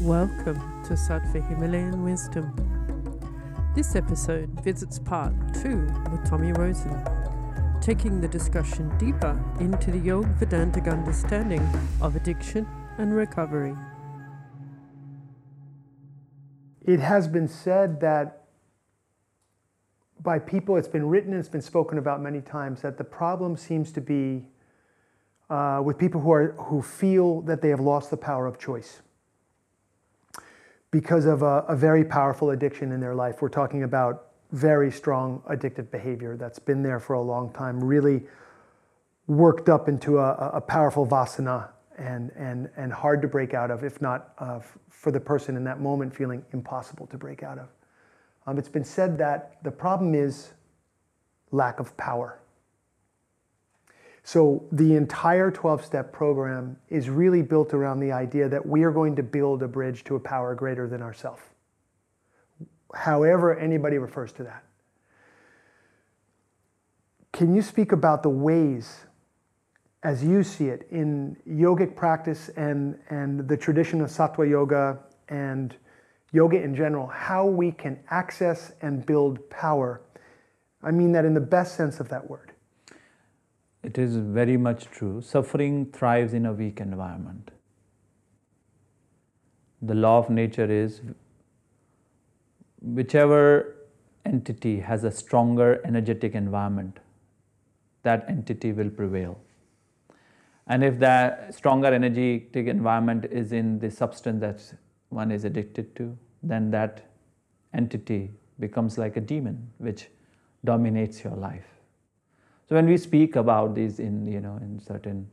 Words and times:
Welcome 0.00 0.84
to 0.84 0.94
Sattva 0.94 1.46
Himalayan 1.48 2.04
Wisdom. 2.04 2.54
This 3.74 3.96
episode 3.96 4.50
visits 4.62 5.00
part 5.00 5.32
two 5.54 5.88
with 6.10 6.24
Tommy 6.24 6.52
Rosen, 6.52 7.04
taking 7.80 8.20
the 8.20 8.28
discussion 8.28 8.96
deeper 8.98 9.36
into 9.58 9.90
the 9.90 9.98
Yoga 9.98 10.32
Vedantic 10.38 10.86
understanding 10.86 11.68
of 12.00 12.14
addiction 12.14 12.68
and 12.98 13.16
recovery. 13.16 13.74
It 16.82 17.00
has 17.00 17.26
been 17.26 17.48
said 17.48 18.00
that 18.00 18.44
by 20.20 20.38
people, 20.38 20.76
it's 20.76 20.86
been 20.86 21.08
written 21.08 21.32
and 21.32 21.40
it's 21.40 21.48
been 21.48 21.60
spoken 21.60 21.98
about 21.98 22.22
many 22.22 22.40
times, 22.40 22.82
that 22.82 22.96
the 22.96 23.04
problem 23.04 23.56
seems 23.56 23.90
to 23.92 24.00
be 24.00 24.46
uh, 25.52 25.82
with 25.82 25.98
people 25.98 26.18
who, 26.18 26.32
are, 26.32 26.52
who 26.52 26.80
feel 26.80 27.42
that 27.42 27.60
they 27.60 27.68
have 27.68 27.80
lost 27.80 28.10
the 28.10 28.16
power 28.16 28.46
of 28.46 28.58
choice 28.58 29.02
because 30.90 31.26
of 31.26 31.42
a, 31.42 31.64
a 31.68 31.76
very 31.76 32.04
powerful 32.04 32.50
addiction 32.50 32.90
in 32.90 33.00
their 33.00 33.14
life. 33.14 33.42
We're 33.42 33.50
talking 33.50 33.82
about 33.82 34.28
very 34.52 34.90
strong 34.90 35.42
addictive 35.50 35.90
behavior 35.90 36.38
that's 36.38 36.58
been 36.58 36.82
there 36.82 36.98
for 36.98 37.14
a 37.14 37.20
long 37.20 37.52
time, 37.52 37.84
really 37.84 38.22
worked 39.26 39.68
up 39.68 39.88
into 39.88 40.18
a, 40.18 40.52
a 40.54 40.60
powerful 40.60 41.06
vasana 41.06 41.68
and, 41.98 42.30
and, 42.34 42.70
and 42.78 42.90
hard 42.90 43.20
to 43.20 43.28
break 43.28 43.52
out 43.52 43.70
of, 43.70 43.84
if 43.84 44.00
not 44.00 44.32
uh, 44.38 44.58
for 44.88 45.10
the 45.12 45.20
person 45.20 45.54
in 45.54 45.64
that 45.64 45.80
moment 45.80 46.16
feeling 46.16 46.42
impossible 46.54 47.06
to 47.08 47.18
break 47.18 47.42
out 47.42 47.58
of. 47.58 47.68
Um, 48.46 48.58
it's 48.58 48.70
been 48.70 48.84
said 48.84 49.18
that 49.18 49.62
the 49.62 49.70
problem 49.70 50.14
is 50.14 50.52
lack 51.50 51.78
of 51.78 51.94
power. 51.98 52.41
So 54.24 54.64
the 54.70 54.94
entire 54.94 55.50
12 55.50 55.84
step 55.84 56.12
program 56.12 56.76
is 56.88 57.08
really 57.10 57.42
built 57.42 57.74
around 57.74 58.00
the 58.00 58.12
idea 58.12 58.48
that 58.48 58.64
we 58.64 58.84
are 58.84 58.92
going 58.92 59.16
to 59.16 59.22
build 59.22 59.62
a 59.62 59.68
bridge 59.68 60.04
to 60.04 60.14
a 60.14 60.20
power 60.20 60.54
greater 60.54 60.86
than 60.86 61.02
ourselves. 61.02 61.42
However, 62.94 63.58
anybody 63.58 63.98
refers 63.98 64.32
to 64.32 64.44
that. 64.44 64.64
Can 67.32 67.54
you 67.54 67.62
speak 67.62 67.92
about 67.92 68.22
the 68.22 68.28
ways, 68.28 69.06
as 70.02 70.22
you 70.22 70.44
see 70.44 70.66
it, 70.66 70.86
in 70.90 71.36
yogic 71.48 71.96
practice 71.96 72.50
and, 72.50 72.98
and 73.08 73.48
the 73.48 73.56
tradition 73.56 74.02
of 74.02 74.10
Sattva 74.10 74.48
Yoga 74.48 75.00
and 75.28 75.74
yoga 76.30 76.62
in 76.62 76.76
general, 76.76 77.06
how 77.06 77.46
we 77.46 77.72
can 77.72 77.98
access 78.10 78.72
and 78.82 79.04
build 79.04 79.48
power? 79.50 80.02
I 80.82 80.90
mean 80.90 81.12
that 81.12 81.24
in 81.24 81.34
the 81.34 81.40
best 81.40 81.76
sense 81.76 81.98
of 81.98 82.08
that 82.10 82.28
word. 82.28 82.51
It 83.82 83.98
is 83.98 84.16
very 84.16 84.56
much 84.56 84.84
true. 84.84 85.20
Suffering 85.20 85.86
thrives 85.86 86.34
in 86.34 86.46
a 86.46 86.52
weak 86.52 86.80
environment. 86.80 87.50
The 89.80 89.94
law 89.94 90.18
of 90.18 90.30
nature 90.30 90.70
is 90.70 91.00
whichever 92.80 93.74
entity 94.24 94.80
has 94.80 95.02
a 95.04 95.10
stronger 95.10 95.80
energetic 95.84 96.34
environment, 96.34 97.00
that 98.02 98.24
entity 98.28 98.72
will 98.72 98.90
prevail. 98.90 99.38
And 100.68 100.84
if 100.84 101.00
that 101.00 101.54
stronger 101.54 101.88
energetic 101.88 102.68
environment 102.68 103.24
is 103.24 103.52
in 103.52 103.80
the 103.80 103.90
substance 103.90 104.40
that 104.40 104.78
one 105.08 105.32
is 105.32 105.44
addicted 105.44 105.96
to, 105.96 106.16
then 106.42 106.70
that 106.70 107.10
entity 107.74 108.30
becomes 108.60 108.98
like 108.98 109.16
a 109.16 109.20
demon 109.20 109.70
which 109.78 110.08
dominates 110.64 111.24
your 111.24 111.34
life. 111.34 111.66
So 112.72 112.76
when 112.76 112.86
we 112.86 112.96
speak 112.96 113.36
about 113.36 113.74
these 113.74 113.98
in 114.00 114.24
you 114.24 114.40
know 114.40 114.56
in 114.62 114.80
certain 114.80 115.28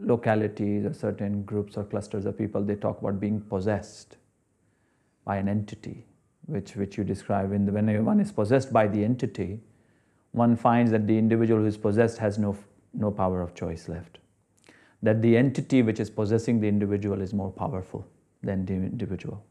localities 0.00 0.84
or 0.84 0.92
certain 0.92 1.44
groups 1.44 1.76
or 1.76 1.84
clusters 1.84 2.26
of 2.26 2.36
people, 2.36 2.60
they 2.60 2.74
talk 2.74 3.00
about 3.00 3.20
being 3.20 3.40
possessed 3.40 4.16
by 5.24 5.36
an 5.36 5.48
entity, 5.48 6.04
which 6.46 6.74
which 6.74 6.98
you 6.98 7.04
describe 7.04 7.52
in 7.52 7.66
the 7.66 7.70
when 7.70 8.04
one 8.04 8.18
is 8.18 8.32
possessed 8.32 8.72
by 8.72 8.88
the 8.88 9.04
entity, 9.04 9.60
one 10.32 10.56
finds 10.56 10.90
that 10.90 11.06
the 11.06 11.16
individual 11.16 11.60
who 11.60 11.66
is 11.68 11.76
possessed 11.76 12.18
has 12.18 12.36
no 12.36 12.56
no 12.92 13.12
power 13.12 13.40
of 13.42 13.54
choice 13.54 13.88
left. 13.88 14.18
That 15.04 15.22
the 15.22 15.36
entity 15.36 15.82
which 15.82 16.00
is 16.00 16.10
possessing 16.10 16.58
the 16.58 16.66
individual 16.66 17.22
is 17.22 17.32
more 17.32 17.52
powerful 17.52 18.04
than 18.42 18.66
the 18.66 18.74
individual 18.74 19.44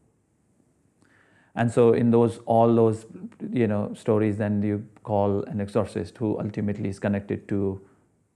and 1.54 1.70
so 1.70 1.92
in 1.92 2.10
those 2.10 2.38
all 2.46 2.74
those 2.74 3.06
you 3.52 3.66
know 3.66 3.92
stories 3.94 4.38
then 4.38 4.62
you 4.62 4.84
call 5.02 5.42
an 5.44 5.60
exorcist 5.60 6.16
who 6.18 6.38
ultimately 6.38 6.88
is 6.88 6.98
connected 6.98 7.46
to 7.48 7.80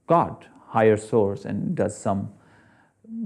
god 0.07 0.47
higher 0.67 0.97
source 0.97 1.45
and 1.45 1.75
does 1.75 1.97
some 1.97 2.29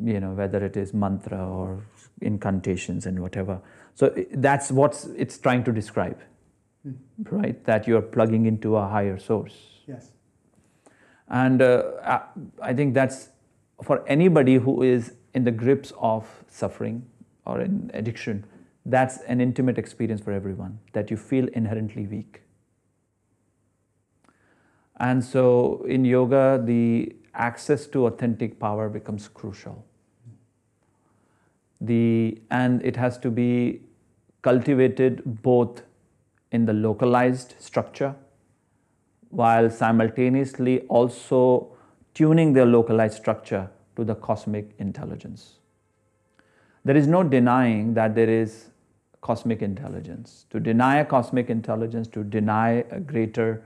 you 0.04 0.20
know 0.20 0.32
whether 0.32 0.64
it 0.64 0.78
is 0.78 0.94
mantra 0.94 1.46
or 1.48 1.84
incantations 2.22 3.06
and 3.06 3.20
whatever. 3.20 3.62
So 3.96 4.14
that's 4.34 4.72
what 4.72 5.06
it's 5.18 5.38
trying 5.38 5.64
to 5.66 5.72
describe 5.72 6.20
mm. 6.88 6.96
right? 7.32 7.64
That 7.66 7.88
you're 7.88 8.02
plugging 8.02 8.46
into 8.46 8.76
a 8.76 8.88
higher 8.88 9.20
source. 9.20 9.56
Yes. 9.88 10.12
And 11.28 11.62
uh, 11.62 12.20
i 12.62 12.74
think 12.74 12.94
that's 12.94 13.30
for 13.84 14.06
anybody 14.08 14.56
who 14.56 14.84
is 14.84 15.14
in 15.34 15.46
the 15.46 15.52
grips 15.52 15.94
of 15.98 16.28
suffering 16.50 17.06
or 17.46 17.62
in 17.62 17.90
addiction 17.94 18.46
that's 18.86 19.20
an 19.22 19.42
intimate 19.42 19.78
experience 19.78 20.22
for 20.22 20.32
everyone 20.32 20.80
that 20.94 21.12
you 21.12 21.18
feel 21.18 21.48
inherently 21.50 22.08
weak. 22.08 22.42
And 24.98 25.24
so 25.24 25.84
in 25.88 26.06
yoga, 26.06 26.62
the 26.64 27.16
access 27.34 27.88
to 27.88 28.08
authentic 28.08 28.60
power 28.60 28.90
becomes 28.90 29.28
crucial. 29.28 29.86
The, 31.80 32.40
and 32.52 32.84
it 32.86 32.96
has 32.98 33.18
to 33.20 33.32
be 33.32 33.82
cultivated 34.42 35.22
both 35.42 35.84
in 36.52 36.66
the 36.66 36.74
localized 36.74 37.56
structure 37.60 38.16
while 39.30 39.70
simultaneously 39.70 40.82
also 40.82 41.72
tuning 42.14 42.54
the 42.54 42.66
localized 42.66 43.16
structure 43.16 43.70
to 43.96 44.04
the 44.04 44.16
cosmic 44.16 44.72
intelligence. 44.78 45.60
There 46.84 46.98
is 46.98 47.08
no 47.08 47.24
denying 47.24 47.94
that 47.94 48.16
there 48.16 48.30
is 48.30 48.71
cosmic 49.22 49.62
intelligence. 49.62 50.46
To 50.50 50.60
deny 50.60 50.98
a 50.98 51.06
cosmic 51.06 51.50
intelligence, 51.50 52.08
to 52.10 52.24
deny 52.24 52.84
a 52.92 53.00
greater 53.00 53.64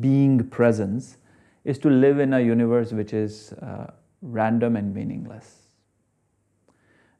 being 0.00 0.48
presence, 0.48 1.16
is 1.64 1.78
to 1.78 1.90
live 1.90 2.18
in 2.18 2.32
a 2.32 2.40
universe 2.40 2.92
which 2.92 3.12
is 3.12 3.52
uh, 3.54 3.90
random 4.22 4.76
and 4.76 4.94
meaningless. 4.94 5.66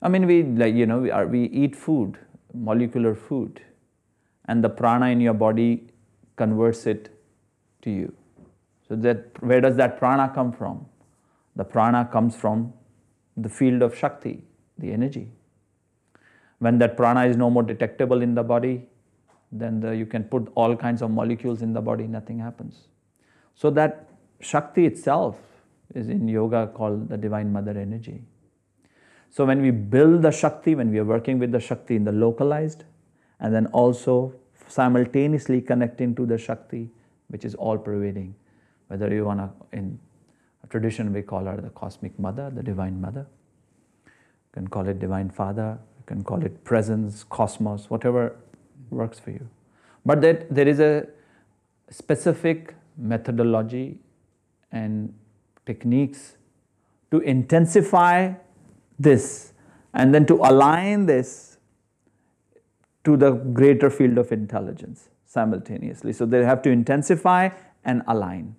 I 0.02 0.08
mean, 0.08 0.26
we 0.26 0.42
like 0.42 0.74
you 0.74 0.86
know 0.86 0.98
we, 0.98 1.10
are, 1.10 1.26
we 1.26 1.44
eat 1.44 1.74
food, 1.74 2.18
molecular 2.54 3.14
food, 3.14 3.60
and 4.46 4.62
the 4.62 4.68
prana 4.68 5.06
in 5.06 5.20
your 5.20 5.34
body 5.34 5.88
converts 6.36 6.86
it 6.86 7.08
to 7.82 7.90
you. 7.90 8.14
So 8.88 8.96
that 8.96 9.42
where 9.42 9.60
does 9.60 9.76
that 9.76 9.98
prana 9.98 10.30
come 10.34 10.52
from? 10.52 10.86
The 11.56 11.64
prana 11.64 12.08
comes 12.12 12.36
from 12.36 12.72
the 13.36 13.48
field 13.48 13.82
of 13.82 13.96
Shakti, 13.96 14.42
the 14.78 14.92
energy. 14.92 15.30
When 16.58 16.78
that 16.78 16.96
prana 16.96 17.26
is 17.26 17.36
no 17.36 17.50
more 17.50 17.62
detectable 17.62 18.22
in 18.22 18.34
the 18.34 18.42
body, 18.42 18.88
then 19.52 19.80
the, 19.80 19.94
you 19.94 20.06
can 20.06 20.24
put 20.24 20.50
all 20.54 20.76
kinds 20.76 21.02
of 21.02 21.10
molecules 21.10 21.62
in 21.62 21.72
the 21.72 21.80
body, 21.80 22.06
nothing 22.06 22.38
happens. 22.38 22.88
So 23.54 23.70
that 23.70 24.08
Shakti 24.40 24.86
itself 24.86 25.38
is 25.94 26.08
in 26.08 26.28
yoga 26.28 26.66
called 26.74 27.08
the 27.08 27.16
Divine 27.16 27.52
Mother 27.52 27.78
Energy. 27.78 28.22
So 29.30 29.44
when 29.44 29.60
we 29.60 29.70
build 29.70 30.22
the 30.22 30.30
Shakti, 30.30 30.74
when 30.74 30.90
we 30.90 30.98
are 30.98 31.04
working 31.04 31.38
with 31.38 31.52
the 31.52 31.60
Shakti 31.60 31.96
in 31.96 32.04
the 32.04 32.12
localized, 32.12 32.84
and 33.40 33.54
then 33.54 33.66
also 33.66 34.34
simultaneously 34.66 35.60
connecting 35.60 36.14
to 36.14 36.26
the 36.26 36.38
Shakti, 36.38 36.90
which 37.28 37.44
is 37.44 37.54
all 37.54 37.76
pervading, 37.76 38.34
whether 38.88 39.12
you 39.12 39.24
want 39.24 39.40
to, 39.40 39.76
in 39.76 39.98
tradition 40.68 41.12
we 41.12 41.22
call 41.22 41.44
her 41.44 41.56
the 41.56 41.70
cosmic 41.70 42.18
mother, 42.18 42.50
the 42.50 42.62
divine 42.62 43.00
mother. 43.00 43.26
You 44.04 44.12
can 44.52 44.68
call 44.68 44.88
it 44.88 44.98
divine 44.98 45.30
father, 45.30 45.78
can 46.06 46.22
call 46.22 46.44
it 46.44 46.64
presence, 46.64 47.24
cosmos, 47.24 47.90
whatever 47.90 48.36
works 48.90 49.18
for 49.18 49.30
you. 49.30 49.48
But 50.04 50.20
that 50.22 50.54
there 50.54 50.68
is 50.68 50.80
a 50.80 51.06
specific 51.90 52.74
methodology 52.96 53.98
and 54.72 55.12
techniques 55.66 56.36
to 57.10 57.18
intensify 57.20 58.32
this 58.98 59.52
and 59.92 60.14
then 60.14 60.26
to 60.26 60.34
align 60.34 61.06
this 61.06 61.58
to 63.04 63.16
the 63.16 63.32
greater 63.32 63.90
field 63.90 64.18
of 64.18 64.32
intelligence 64.32 65.08
simultaneously. 65.24 66.12
So 66.12 66.26
they 66.26 66.44
have 66.44 66.62
to 66.62 66.70
intensify 66.70 67.50
and 67.84 68.02
align. 68.06 68.56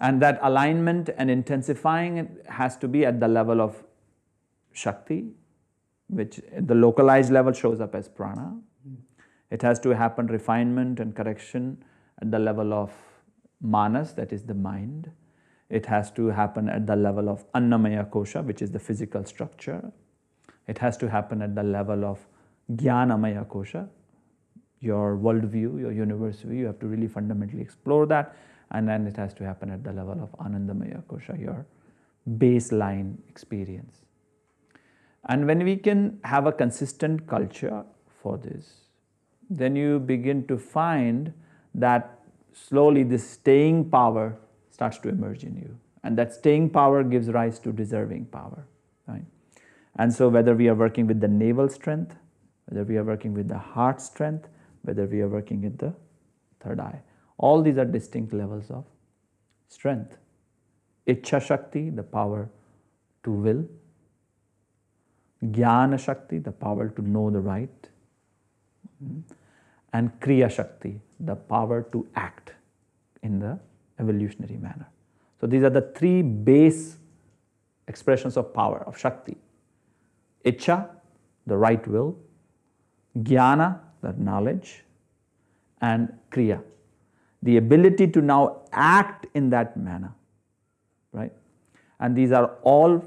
And 0.00 0.22
that 0.22 0.38
alignment 0.42 1.10
and 1.16 1.30
intensifying 1.30 2.36
has 2.48 2.76
to 2.78 2.88
be 2.88 3.04
at 3.04 3.20
the 3.20 3.28
level 3.28 3.60
of 3.60 3.84
Shakti, 4.72 5.30
which 6.08 6.40
the 6.58 6.74
localized 6.74 7.30
level 7.30 7.52
shows 7.52 7.80
up 7.80 7.94
as 7.94 8.08
prana. 8.08 8.56
It 9.50 9.62
has 9.62 9.80
to 9.80 9.90
happen 9.90 10.26
refinement 10.26 11.00
and 11.00 11.14
correction 11.14 11.82
at 12.20 12.30
the 12.30 12.38
level 12.38 12.72
of 12.72 12.92
manas, 13.60 14.12
that 14.14 14.32
is 14.32 14.44
the 14.44 14.54
mind. 14.54 15.10
It 15.70 15.86
has 15.86 16.10
to 16.12 16.28
happen 16.28 16.68
at 16.68 16.86
the 16.86 16.96
level 16.96 17.28
of 17.28 17.50
Annamaya 17.52 18.08
Kosha, 18.08 18.44
which 18.44 18.62
is 18.62 18.70
the 18.70 18.78
physical 18.78 19.24
structure. 19.24 19.92
It 20.66 20.78
has 20.78 20.96
to 20.98 21.08
happen 21.08 21.42
at 21.42 21.54
the 21.54 21.62
level 21.62 22.04
of 22.04 22.26
Jnanamaya 22.72 23.46
Kosha, 23.46 23.88
your 24.80 25.16
worldview, 25.16 25.80
your 25.80 25.92
universe 25.92 26.40
view. 26.40 26.60
You 26.60 26.66
have 26.66 26.78
to 26.80 26.86
really 26.86 27.08
fundamentally 27.08 27.62
explore 27.62 28.06
that. 28.06 28.36
And 28.70 28.88
then 28.88 29.06
it 29.06 29.16
has 29.16 29.32
to 29.34 29.44
happen 29.44 29.70
at 29.70 29.82
the 29.82 29.92
level 29.92 30.20
of 30.22 30.30
Anandamaya 30.44 31.02
Kosha, 31.04 31.38
your 31.40 31.66
baseline 32.36 33.16
experience. 33.28 34.04
And 35.26 35.46
when 35.46 35.64
we 35.64 35.76
can 35.76 36.18
have 36.24 36.46
a 36.46 36.52
consistent 36.52 37.26
culture 37.26 37.84
for 38.22 38.38
this, 38.38 38.88
then 39.50 39.76
you 39.76 39.98
begin 39.98 40.46
to 40.46 40.58
find 40.58 41.32
that 41.74 42.20
slowly 42.52 43.02
this 43.02 43.28
staying 43.28 43.90
power 43.90 44.36
starts 44.70 44.98
to 44.98 45.08
emerge 45.08 45.44
in 45.44 45.56
you. 45.56 45.76
And 46.04 46.16
that 46.18 46.32
staying 46.32 46.70
power 46.70 47.02
gives 47.02 47.28
rise 47.28 47.58
to 47.60 47.72
deserving 47.72 48.26
power. 48.26 48.66
Right? 49.06 49.24
And 49.96 50.12
so, 50.12 50.28
whether 50.28 50.54
we 50.54 50.68
are 50.68 50.74
working 50.74 51.06
with 51.06 51.20
the 51.20 51.28
navel 51.28 51.68
strength, 51.68 52.14
whether 52.66 52.84
we 52.84 52.96
are 52.96 53.04
working 53.04 53.34
with 53.34 53.48
the 53.48 53.58
heart 53.58 54.00
strength, 54.00 54.48
whether 54.82 55.06
we 55.06 55.20
are 55.20 55.28
working 55.28 55.62
with 55.62 55.78
the 55.78 55.92
third 56.60 56.80
eye, 56.80 57.00
all 57.36 57.62
these 57.62 57.78
are 57.78 57.84
distinct 57.84 58.32
levels 58.32 58.70
of 58.70 58.84
strength. 59.68 60.18
Ichha 61.06 61.40
Shakti, 61.40 61.90
the 61.90 62.02
power 62.02 62.50
to 63.24 63.30
will, 63.30 63.64
Jnana 65.44 65.98
Shakti, 65.98 66.38
the 66.38 66.52
power 66.52 66.88
to 66.88 67.02
know 67.02 67.30
the 67.30 67.40
right, 67.40 67.88
and 69.92 70.20
Kriya 70.20 70.50
Shakti, 70.50 71.00
the 71.20 71.36
power 71.36 71.82
to 71.92 72.06
act 72.16 72.52
in 73.22 73.38
the 73.38 73.58
evolutionary 73.98 74.56
manner. 74.56 74.88
So 75.40 75.46
these 75.46 75.62
are 75.62 75.70
the 75.70 75.92
three 75.94 76.22
base 76.22 76.96
expressions 77.86 78.36
of 78.36 78.52
power, 78.52 78.82
of 78.86 78.98
Shakti. 78.98 79.36
Icha, 80.44 80.88
the 81.46 81.56
right 81.56 81.86
will, 81.86 82.16
Jnana, 83.16 83.80
the 84.02 84.12
knowledge, 84.12 84.84
and 85.80 86.12
Kriya, 86.30 86.62
the 87.42 87.56
ability 87.56 88.08
to 88.08 88.20
now 88.20 88.62
act 88.72 89.26
in 89.34 89.50
that 89.50 89.76
manner, 89.76 90.12
right? 91.12 91.32
And 92.00 92.16
these 92.16 92.32
are 92.32 92.56
all 92.62 93.02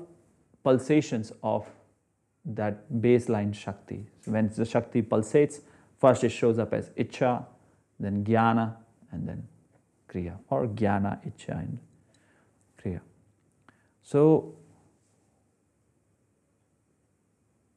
pulsations 0.63 1.31
of 1.43 1.67
that 2.45 2.91
baseline 2.91 3.53
Shakti. 3.53 4.07
When 4.25 4.49
the 4.49 4.65
Shakti 4.65 5.01
pulsates, 5.01 5.61
first 5.99 6.23
it 6.23 6.29
shows 6.29 6.57
up 6.57 6.73
as 6.73 6.89
Icha, 6.91 7.45
then 7.99 8.23
Jnana, 8.23 8.75
and 9.11 9.27
then 9.27 9.47
Kriya, 10.09 10.37
or 10.49 10.67
Jnana, 10.67 11.19
Icha, 11.25 11.59
and 11.59 11.79
Kriya. 12.83 13.01
So, 14.01 14.55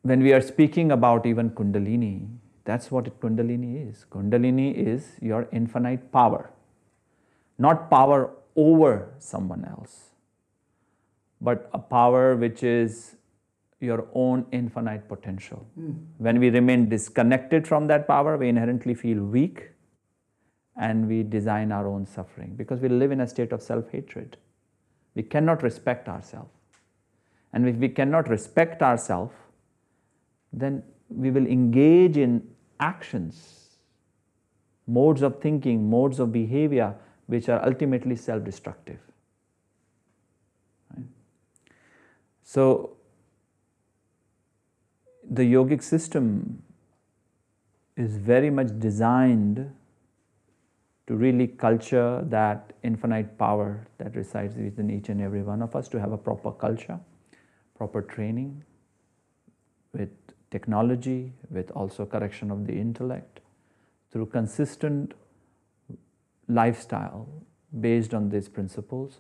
when 0.03 0.23
we 0.23 0.33
are 0.33 0.41
speaking 0.41 0.93
about 0.93 1.27
even 1.27 1.51
Kundalini, 1.51 2.29
that's 2.65 2.91
what 2.91 3.21
Kundalini 3.21 3.91
is. 3.91 4.07
Kundalini 4.11 4.75
is 4.75 5.13
your 5.21 5.49
infinite 5.53 6.11
power, 6.11 6.51
not 7.59 7.91
power 7.91 8.31
over 8.57 9.15
someone 9.19 9.65
else, 9.65 10.11
but 11.41 11.69
a 11.75 11.79
power 11.79 12.37
which 12.37 12.63
is 12.63 13.17
your 13.81 14.09
own 14.15 14.47
infinite 14.53 15.09
potential. 15.09 15.67
Mm. 15.79 16.05
When 16.19 16.41
we 16.41 16.51
remain 16.51 16.89
disconnected 16.89 17.67
from 17.67 17.87
that 17.89 18.07
power, 18.07 18.37
we 18.37 18.49
inherently 18.49 18.95
feel 18.95 19.23
weak 19.23 19.71
and 20.77 21.09
we 21.09 21.23
design 21.23 21.71
our 21.71 21.87
own 21.87 22.07
suffering 22.07 22.55
because 22.57 22.81
we 22.81 22.89
live 22.89 23.13
in 23.13 23.21
a 23.21 23.27
state 23.27 23.53
of 23.53 23.63
self 23.63 23.91
hatred. 23.91 24.37
We 25.15 25.23
cannot 25.23 25.63
respect 25.63 26.09
ourselves. 26.09 26.51
And 27.53 27.69
if 27.69 27.77
we 27.77 27.89
cannot 27.89 28.29
respect 28.29 28.83
ourselves, 28.83 29.35
then 30.53 30.83
we 31.09 31.31
will 31.31 31.47
engage 31.47 32.17
in 32.17 32.43
actions, 32.81 33.77
modes 34.87 35.23
of 35.23 35.41
thinking, 35.41 35.89
modes 35.89 36.19
of 36.19 36.33
behavior 36.33 36.97
which 37.27 37.49
are 37.49 37.65
ultimately 37.65 38.17
self 38.17 38.45
destructive. 38.45 38.99
Right? 40.97 41.07
So, 42.43 42.97
the 45.35 45.43
yogic 45.43 45.83
system 45.83 46.63
is 47.97 48.17
very 48.17 48.51
much 48.51 48.69
designed 48.79 49.71
to 51.07 51.15
really 51.15 51.47
culture 51.47 52.25
that 52.29 52.73
infinite 52.83 53.37
power 53.37 53.87
that 53.99 54.15
resides 54.15 54.55
within 54.57 54.91
each 54.91 55.09
and 55.09 55.21
every 55.21 55.43
one 55.43 55.61
of 55.61 55.75
us, 55.77 55.89
to 55.89 56.01
have 56.01 56.13
a 56.13 56.17
proper 56.17 56.53
culture, 56.53 56.99
proper 57.77 58.01
training 58.01 58.65
with 59.93 60.11
technology, 60.51 61.33
with 61.51 61.71
also 61.73 62.07
correction 62.07 62.51
of 62.51 62.67
the 62.67 62.73
intellect, 62.73 63.41
through 64.11 64.27
consistent 64.27 65.15
lifestyle 66.49 67.29
based 67.81 68.15
on 68.15 68.29
these 68.29 68.49
principles, 68.49 69.19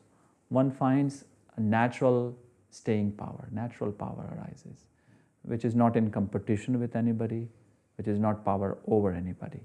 one 0.49 0.70
finds 0.70 1.25
a 1.56 1.61
natural 1.61 2.37
staying 2.70 3.12
power, 3.12 3.49
natural 3.52 3.90
power 3.90 4.32
arises 4.37 4.87
which 5.44 5.64
is 5.64 5.75
not 5.75 5.96
in 5.96 6.11
competition 6.11 6.81
with 6.81 6.96
anybody, 6.96 7.49
which 7.96 8.08
is 8.08 8.19
not 8.19 8.44
power 8.44 8.79
over 8.87 9.12
anybody. 9.12 9.61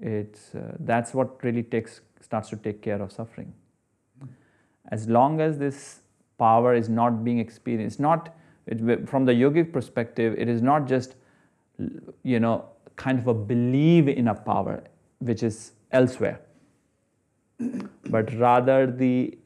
It's, 0.00 0.54
uh, 0.54 0.76
that's 0.80 1.12
what 1.12 1.42
really 1.42 1.62
takes, 1.62 2.00
starts 2.20 2.48
to 2.50 2.56
take 2.56 2.82
care 2.82 3.00
of 3.00 3.12
suffering. 3.12 3.52
As 4.88 5.08
long 5.08 5.40
as 5.40 5.58
this 5.58 6.00
power 6.38 6.74
is 6.74 6.88
not 6.88 7.22
being 7.22 7.38
experienced, 7.38 8.00
not 8.00 8.34
it, 8.66 9.08
from 9.08 9.24
the 9.24 9.32
yogic 9.32 9.72
perspective, 9.72 10.34
it 10.38 10.48
is 10.48 10.62
not 10.62 10.86
just, 10.86 11.16
you 12.22 12.40
know, 12.40 12.64
kind 12.96 13.18
of 13.18 13.26
a 13.26 13.34
belief 13.34 14.08
in 14.08 14.28
a 14.28 14.34
power 14.34 14.82
which 15.18 15.42
is 15.42 15.72
elsewhere, 15.90 16.40
but 18.06 18.32
rather 18.34 18.86
the 18.86 19.36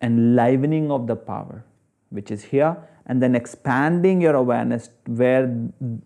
enlivening 0.00 0.90
of 0.90 1.06
the 1.06 1.16
power 1.16 1.64
which 2.10 2.30
is 2.30 2.44
here 2.44 2.76
and 3.06 3.22
then 3.22 3.34
expanding 3.34 4.20
your 4.20 4.34
awareness 4.34 4.90
where 5.06 5.52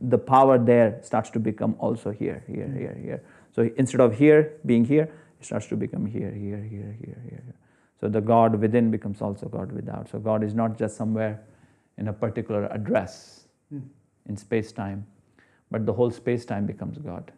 the 0.01 0.19
power 0.19 0.59
there 0.59 0.99
starts 1.03 1.31
to 1.31 1.39
become 1.39 1.77
also 1.79 2.11
here, 2.11 2.43
here, 2.47 2.73
here, 2.77 2.99
here. 3.01 3.23
So 3.55 3.71
instead 3.77 4.01
of 4.01 4.17
here 4.17 4.55
being 4.65 4.85
here, 4.85 5.11
it 5.39 5.45
starts 5.45 5.67
to 5.67 5.77
become 5.77 6.07
here, 6.07 6.31
here, 6.31 6.63
here, 6.63 6.97
here, 6.99 7.23
here. 7.29 7.43
So 8.01 8.09
the 8.09 8.21
God 8.21 8.55
within 8.61 8.91
becomes 8.91 9.23
also 9.23 9.49
God 9.49 9.73
without. 9.73 10.09
So 10.11 10.19
God 10.19 10.43
is 10.43 10.55
not 10.55 10.79
just 10.79 10.97
somewhere 10.97 11.43
in 11.99 12.09
a 12.09 12.13
particular 12.13 12.67
address 12.67 13.47
mm. 13.73 13.83
in 14.27 14.37
space 14.37 14.73
time, 14.73 15.07
but 15.71 15.87
the 15.87 15.93
whole 15.93 16.11
space 16.11 16.45
time 16.45 16.67
becomes 16.67 16.99
God, 16.99 17.33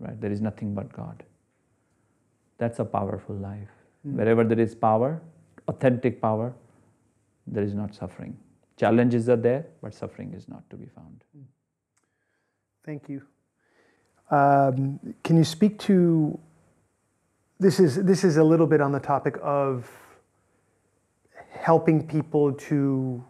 right? 0.00 0.20
There 0.20 0.32
is 0.32 0.40
nothing 0.40 0.74
but 0.74 0.92
God. 0.92 1.22
That's 2.58 2.78
a 2.78 2.84
powerful 2.84 3.36
life. 3.36 3.70
Mm. 4.06 4.14
Wherever 4.14 4.44
there 4.44 4.58
is 4.58 4.74
power, 4.74 5.22
authentic 5.68 6.20
power, 6.20 6.52
there 7.46 7.62
is 7.62 7.74
not 7.74 7.94
suffering. 7.94 8.36
Challenges 8.80 9.28
are 9.28 9.36
there, 9.36 9.66
but 9.82 9.92
suffering 9.92 10.32
is 10.32 10.48
not 10.48 10.62
to 10.70 10.76
be 10.76 10.86
found. 10.86 11.22
Thank 12.82 13.10
you. 13.10 13.20
Um, 14.30 14.98
can 15.22 15.36
you 15.36 15.44
speak 15.44 15.78
to 15.80 16.38
this? 17.58 17.78
Is 17.78 17.96
this 17.96 18.24
is 18.24 18.38
a 18.38 18.42
little 18.42 18.66
bit 18.66 18.80
on 18.80 18.90
the 18.90 18.98
topic 18.98 19.36
of 19.42 19.86
helping 21.50 22.06
people 22.06 22.54
to 22.54 23.22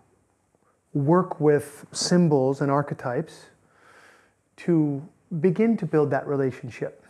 work 0.94 1.40
with 1.40 1.84
symbols 1.90 2.60
and 2.60 2.70
archetypes 2.70 3.46
to 4.58 5.02
begin 5.40 5.76
to 5.78 5.84
build 5.84 6.10
that 6.10 6.28
relationship 6.28 7.04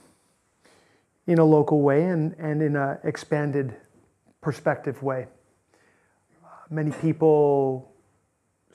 in 1.27 1.39
a 1.39 1.45
local 1.45 1.83
way 1.83 2.05
and, 2.05 2.35
and 2.39 2.63
in 2.63 2.75
an 2.75 2.97
expanded 3.05 3.77
perspective 4.41 5.03
way. 5.03 5.27
Many 6.71 6.91
people 6.91 7.90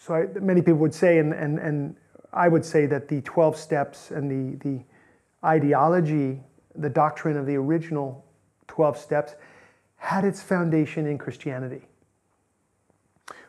so 0.05 0.13
I, 0.13 0.27
many 0.39 0.61
people 0.61 0.79
would 0.81 0.93
say, 0.93 1.17
and, 1.17 1.33
and, 1.33 1.57
and 1.57 1.95
I 2.31 2.47
would 2.47 2.63
say 2.63 2.85
that 2.85 3.07
the 3.07 3.21
12 3.21 3.57
steps 3.57 4.11
and 4.11 4.29
the, 4.29 4.69
the 4.69 4.83
ideology, 5.43 6.43
the 6.75 6.91
doctrine 6.91 7.35
of 7.37 7.47
the 7.47 7.55
original 7.55 8.23
12 8.67 8.99
steps, 8.99 9.33
had 9.95 10.23
its 10.23 10.43
foundation 10.43 11.07
in 11.07 11.17
Christianity, 11.17 11.87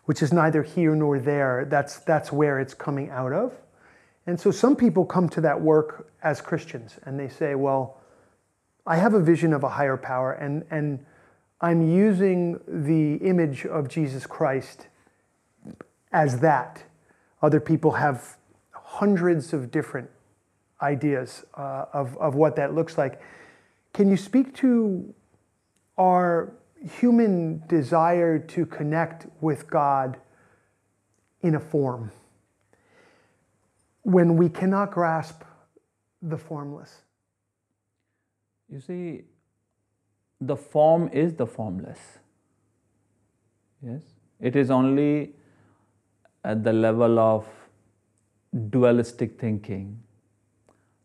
which 0.06 0.22
is 0.22 0.32
neither 0.32 0.62
here 0.62 0.94
nor 0.94 1.18
there. 1.18 1.66
That's, 1.68 1.98
that's 1.98 2.32
where 2.32 2.58
it's 2.58 2.72
coming 2.72 3.10
out 3.10 3.34
of. 3.34 3.52
And 4.26 4.40
so 4.40 4.50
some 4.50 4.76
people 4.76 5.04
come 5.04 5.28
to 5.30 5.42
that 5.42 5.60
work 5.60 6.10
as 6.22 6.40
Christians 6.40 6.98
and 7.02 7.20
they 7.20 7.28
say, 7.28 7.54
well, 7.54 8.00
I 8.86 8.96
have 8.96 9.12
a 9.12 9.20
vision 9.20 9.52
of 9.52 9.62
a 9.62 9.68
higher 9.68 9.98
power 9.98 10.32
and, 10.32 10.64
and 10.70 11.04
I'm 11.60 11.86
using 11.86 12.58
the 12.66 13.16
image 13.16 13.66
of 13.66 13.90
Jesus 13.90 14.25
Christ 14.25 14.86
as 16.16 16.40
that. 16.40 16.82
Other 17.42 17.61
people 17.61 17.92
have 17.92 18.38
hundreds 18.73 19.52
of 19.52 19.70
different 19.70 20.08
ideas 20.80 21.44
uh, 21.54 21.85
of, 21.92 22.16
of 22.16 22.35
what 22.35 22.56
that 22.56 22.75
looks 22.75 22.96
like. 22.96 23.20
Can 23.92 24.11
you 24.11 24.16
speak 24.16 24.54
to 24.56 25.14
our 25.99 26.52
human 27.00 27.62
desire 27.68 28.38
to 28.38 28.66
connect 28.66 29.26
with 29.40 29.68
God 29.68 30.18
in 31.42 31.54
a 31.54 31.61
form 31.61 32.12
when 34.02 34.37
we 34.37 34.49
cannot 34.49 34.90
grasp 34.92 35.42
the 36.23 36.38
formless. 36.38 37.02
You 38.68 38.80
see, 38.80 39.23
the 40.40 40.56
form 40.56 41.08
is 41.12 41.35
the 41.35 41.46
formless. 41.46 41.99
Yes? 43.82 44.02
It 44.40 44.56
is 44.56 44.70
only 44.70 45.35
at 46.46 46.62
the 46.62 46.72
level 46.72 47.18
of 47.18 47.46
dualistic 48.70 49.38
thinking. 49.38 50.00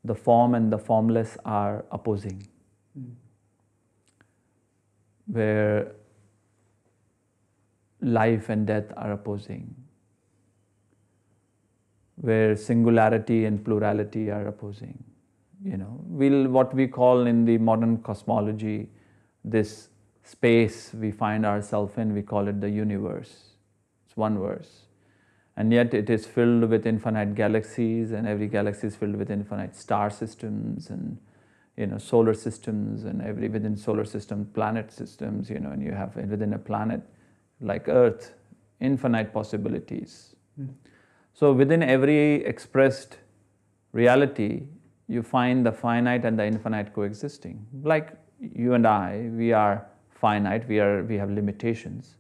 The 0.04 0.16
form 0.16 0.56
and 0.56 0.72
the 0.72 0.78
formless 0.78 1.38
are 1.46 1.86
opposing. 1.92 2.48
Mm. 2.98 3.14
Where 5.26 5.92
life 8.02 8.50
and 8.50 8.68
death 8.68 8.92
are 8.98 9.12
opposing. 9.14 9.76
Where 12.16 12.56
singularity 12.56 13.46
and 13.46 13.64
plurality 13.64 14.30
are 14.30 14.48
opposing. 14.48 15.04
You 15.64 15.78
know, 15.78 16.00
we'll, 16.06 16.48
what 16.50 16.74
we 16.74 16.88
call 16.88 17.28
in 17.28 17.46
the 17.46 17.58
modern 17.58 17.98
cosmology 17.98 18.90
this 19.44 19.90
space 20.24 20.92
we 20.94 21.12
find 21.12 21.46
ourselves 21.46 21.98
in, 21.98 22.14
we 22.14 22.22
call 22.22 22.48
it 22.48 22.62
the 22.62 22.70
universe. 22.70 23.32
It's 24.06 24.16
one 24.16 24.38
verse. 24.40 24.91
And 25.58 25.72
yet 25.74 25.94
it 25.94 26.10
is 26.10 26.26
filled 26.26 26.70
with 26.70 26.88
infinite 26.88 27.36
galaxies, 27.36 28.12
and 28.12 28.28
every 28.28 28.48
galaxy 28.48 28.88
is 28.88 28.96
filled 28.96 29.16
with 29.16 29.30
infinite 29.30 29.76
star 29.76 30.10
systems 30.10 30.90
and 30.90 31.18
you 31.78 31.88
know 31.88 31.98
solar 31.98 32.34
systems, 32.34 33.04
and 33.04 33.22
every 33.22 33.50
within 33.50 33.76
solar 33.76 34.06
system 34.06 34.46
planet 34.54 34.92
systems. 34.92 35.50
You 35.50 35.60
know, 35.60 35.72
and 35.72 35.84
you 35.84 35.92
have 35.92 36.16
within 36.16 36.54
a 36.54 36.60
planet 36.60 37.02
like 37.60 37.88
Earth, 37.88 38.34
infinite 38.80 39.34
possibilities. 39.34 40.36
Mm. 40.60 40.70
So 41.34 41.54
within 41.54 41.84
every 41.84 42.46
expressed 42.46 43.18
reality, 43.94 44.64
you 45.08 45.22
find 45.22 45.66
the 45.66 45.72
finite 45.72 46.26
and 46.26 46.38
the 46.38 46.46
infinite 46.46 46.94
coexisting. 46.94 47.66
Like 47.84 48.18
you 48.40 48.74
and 48.74 48.88
I, 48.88 49.30
we 49.34 49.54
are 49.54 49.86
finite, 50.10 50.68
we, 50.68 50.80
are, 50.80 51.04
we 51.04 51.18
have 51.18 51.30
limitations, 51.30 52.16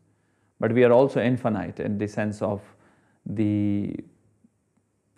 but 0.59 0.71
we 0.71 0.83
are 0.83 0.91
also 0.91 1.21
infinite 1.21 1.79
in 1.79 1.97
the 1.97 2.07
sense 2.07 2.41
of 2.41 2.61
the 3.25 3.95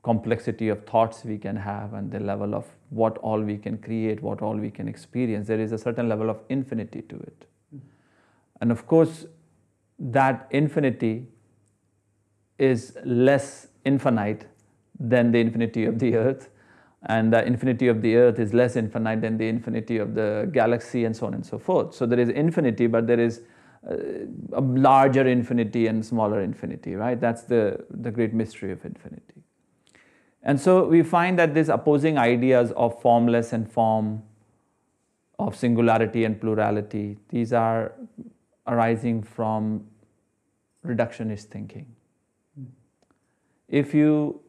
complexity 0.04 0.70
of 0.70 0.86
thoughts 0.86 1.24
we 1.24 1.38
can 1.38 1.56
have 1.56 1.94
and 1.94 2.12
the 2.12 2.20
level 2.20 2.54
of 2.54 2.66
what 2.90 3.18
all 3.20 3.40
we 3.40 3.58
can 3.58 3.78
create, 3.78 4.22
what 4.22 4.42
all 4.42 4.56
we 4.56 4.70
can 4.70 4.88
experience. 4.88 5.48
There 5.48 5.60
is 5.60 5.72
a 5.72 5.78
certain 5.78 6.10
level 6.10 6.30
of 6.30 6.40
infinity 6.50 7.02
to 7.04 7.16
it. 7.16 7.46
And 8.60 8.72
of 8.72 8.86
course, 8.86 9.26
that 10.00 10.48
infinity 10.52 11.28
is 12.60 12.98
less 13.06 13.68
infinite 13.86 14.46
than 15.00 15.32
the 15.32 15.40
infinity 15.40 15.86
of 15.86 16.00
the 16.00 16.16
earth 16.16 16.50
and 17.06 17.34
the 17.34 17.46
infinity 17.46 17.88
of 17.88 18.02
the 18.02 18.16
earth 18.16 18.40
is 18.40 18.54
less 18.54 18.76
infinite 18.76 19.22
than 19.22 19.38
the 19.38 19.48
infinity 19.48 19.98
of 19.98 20.14
the 20.16 20.50
galaxy 20.54 21.04
and 21.06 21.16
so 21.16 21.26
on 21.26 21.34
and 21.34 21.46
so 21.46 21.58
forth 21.58 21.94
so 21.94 22.06
there 22.06 22.20
is 22.20 22.30
infinity 22.30 22.88
but 22.88 23.08
there 23.08 23.20
is 23.20 23.42
Uh, 23.90 23.96
a 24.54 24.62
larger 24.62 25.28
infinity 25.28 25.88
and 25.88 26.06
smaller 26.06 26.42
infinity 26.42 26.96
right 26.96 27.20
that's 27.20 27.42
the 27.44 27.86
the 27.90 28.10
great 28.10 28.34
mystery 28.34 28.72
of 28.72 28.86
infinity 28.86 29.42
and 30.42 30.58
so 30.60 30.86
we 30.86 31.04
find 31.04 31.38
that 31.38 31.54
these 31.54 31.68
opposing 31.68 32.18
ideas 32.18 32.72
of 32.78 33.02
formless 33.02 33.52
and 33.52 33.70
form 33.70 34.24
of 35.38 35.54
singularity 35.54 36.24
and 36.24 36.40
plurality 36.40 37.18
these 37.28 37.52
are 37.52 37.92
arising 38.68 39.22
from 39.22 39.86
reductionist 40.86 41.52
thinking 41.58 41.86
hmm. 42.56 42.64
if 43.68 43.94
you 43.94 44.40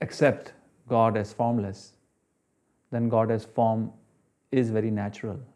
accept 0.00 0.52
God 0.88 1.16
as 1.16 1.32
formless, 1.32 1.92
then 2.90 3.08
God 3.08 3.30
as 3.30 3.44
form 3.44 3.92
is 4.52 4.70
very 4.70 4.90
natural. 4.90 5.40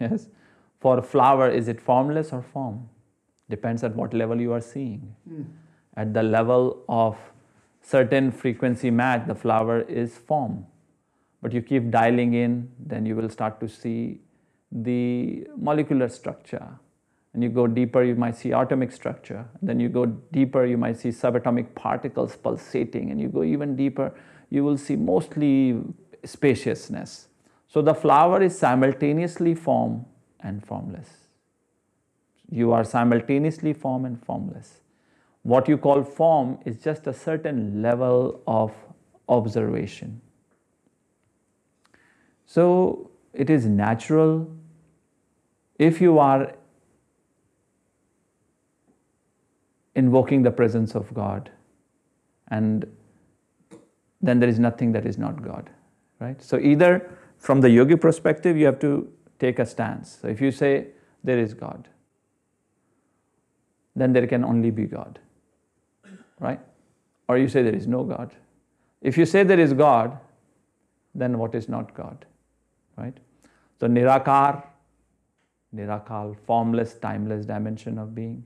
Yes? 0.00 0.26
For 0.84 0.98
a 0.98 1.02
flower, 1.02 1.48
is 1.48 1.68
it 1.68 1.80
formless 1.80 2.30
or 2.30 2.42
form? 2.42 2.90
Depends 3.48 3.82
at 3.82 3.96
what 3.96 4.12
level 4.12 4.38
you 4.38 4.52
are 4.52 4.60
seeing. 4.60 5.14
Mm. 5.26 5.46
At 5.96 6.12
the 6.12 6.22
level 6.22 6.84
of 6.90 7.16
certain 7.80 8.30
frequency 8.30 8.90
match, 8.90 9.26
the 9.26 9.34
flower 9.34 9.80
is 9.80 10.18
form. 10.18 10.66
But 11.40 11.54
you 11.54 11.62
keep 11.62 11.90
dialing 11.90 12.34
in, 12.34 12.70
then 12.78 13.06
you 13.06 13.16
will 13.16 13.30
start 13.30 13.60
to 13.60 13.66
see 13.66 14.20
the 14.70 15.46
molecular 15.56 16.10
structure, 16.10 16.68
and 17.32 17.42
you 17.42 17.48
go 17.48 17.66
deeper, 17.66 18.02
you 18.02 18.14
might 18.14 18.36
see 18.36 18.50
atomic 18.50 18.92
structure. 18.92 19.48
Then 19.62 19.80
you 19.80 19.88
go 19.88 20.04
deeper, 20.04 20.66
you 20.66 20.76
might 20.76 20.98
see 20.98 21.08
subatomic 21.08 21.74
particles 21.74 22.36
pulsating. 22.36 23.10
And 23.10 23.18
you 23.18 23.28
go 23.28 23.42
even 23.42 23.74
deeper, 23.74 24.12
you 24.50 24.62
will 24.64 24.76
see 24.76 24.96
mostly 24.96 25.80
spaciousness. 26.24 27.28
So 27.68 27.80
the 27.80 27.94
flower 27.94 28.42
is 28.42 28.58
simultaneously 28.58 29.54
form 29.54 30.04
and 30.44 30.64
formless. 30.64 31.08
You 32.50 32.72
are 32.72 32.84
simultaneously 32.84 33.72
form 33.72 34.04
and 34.04 34.22
formless. 34.22 34.80
What 35.42 35.68
you 35.68 35.76
call 35.76 36.04
form 36.04 36.58
is 36.64 36.76
just 36.76 37.06
a 37.06 37.12
certain 37.12 37.82
level 37.82 38.40
of 38.46 38.72
observation. 39.28 40.20
So 42.46 43.10
it 43.32 43.50
is 43.50 43.66
natural 43.66 44.48
if 45.78 46.00
you 46.00 46.18
are 46.18 46.54
invoking 49.94 50.42
the 50.42 50.50
presence 50.50 50.94
of 50.94 51.12
God. 51.14 51.50
And 52.48 52.86
then 54.20 54.40
there 54.40 54.48
is 54.48 54.58
nothing 54.58 54.92
that 54.92 55.06
is 55.06 55.18
not 55.18 55.42
God, 55.42 55.70
right? 56.20 56.40
So, 56.42 56.58
either 56.58 57.10
from 57.38 57.60
the 57.60 57.70
yogi 57.70 57.96
perspective, 57.96 58.56
you 58.56 58.66
have 58.66 58.78
to 58.80 59.10
take 59.38 59.58
a 59.58 59.66
stance. 59.66 60.18
So, 60.20 60.28
if 60.28 60.40
you 60.40 60.50
say 60.50 60.88
there 61.22 61.38
is 61.38 61.54
God, 61.54 61.88
then 63.96 64.12
there 64.12 64.26
can 64.26 64.44
only 64.44 64.70
be 64.70 64.84
God, 64.84 65.18
right? 66.40 66.60
Or 67.28 67.38
you 67.38 67.48
say 67.48 67.62
there 67.62 67.74
is 67.74 67.86
no 67.86 68.04
God. 68.04 68.34
If 69.00 69.16
you 69.16 69.26
say 69.26 69.42
there 69.42 69.60
is 69.60 69.72
God, 69.72 70.18
then 71.14 71.38
what 71.38 71.54
is 71.54 71.68
not 71.68 71.94
God, 71.94 72.24
right? 72.96 73.16
So, 73.78 73.86
Nirakar, 73.86 74.64
Nirakal, 75.74 76.36
formless, 76.46 76.94
timeless 76.94 77.46
dimension 77.46 77.98
of 77.98 78.14
being 78.14 78.44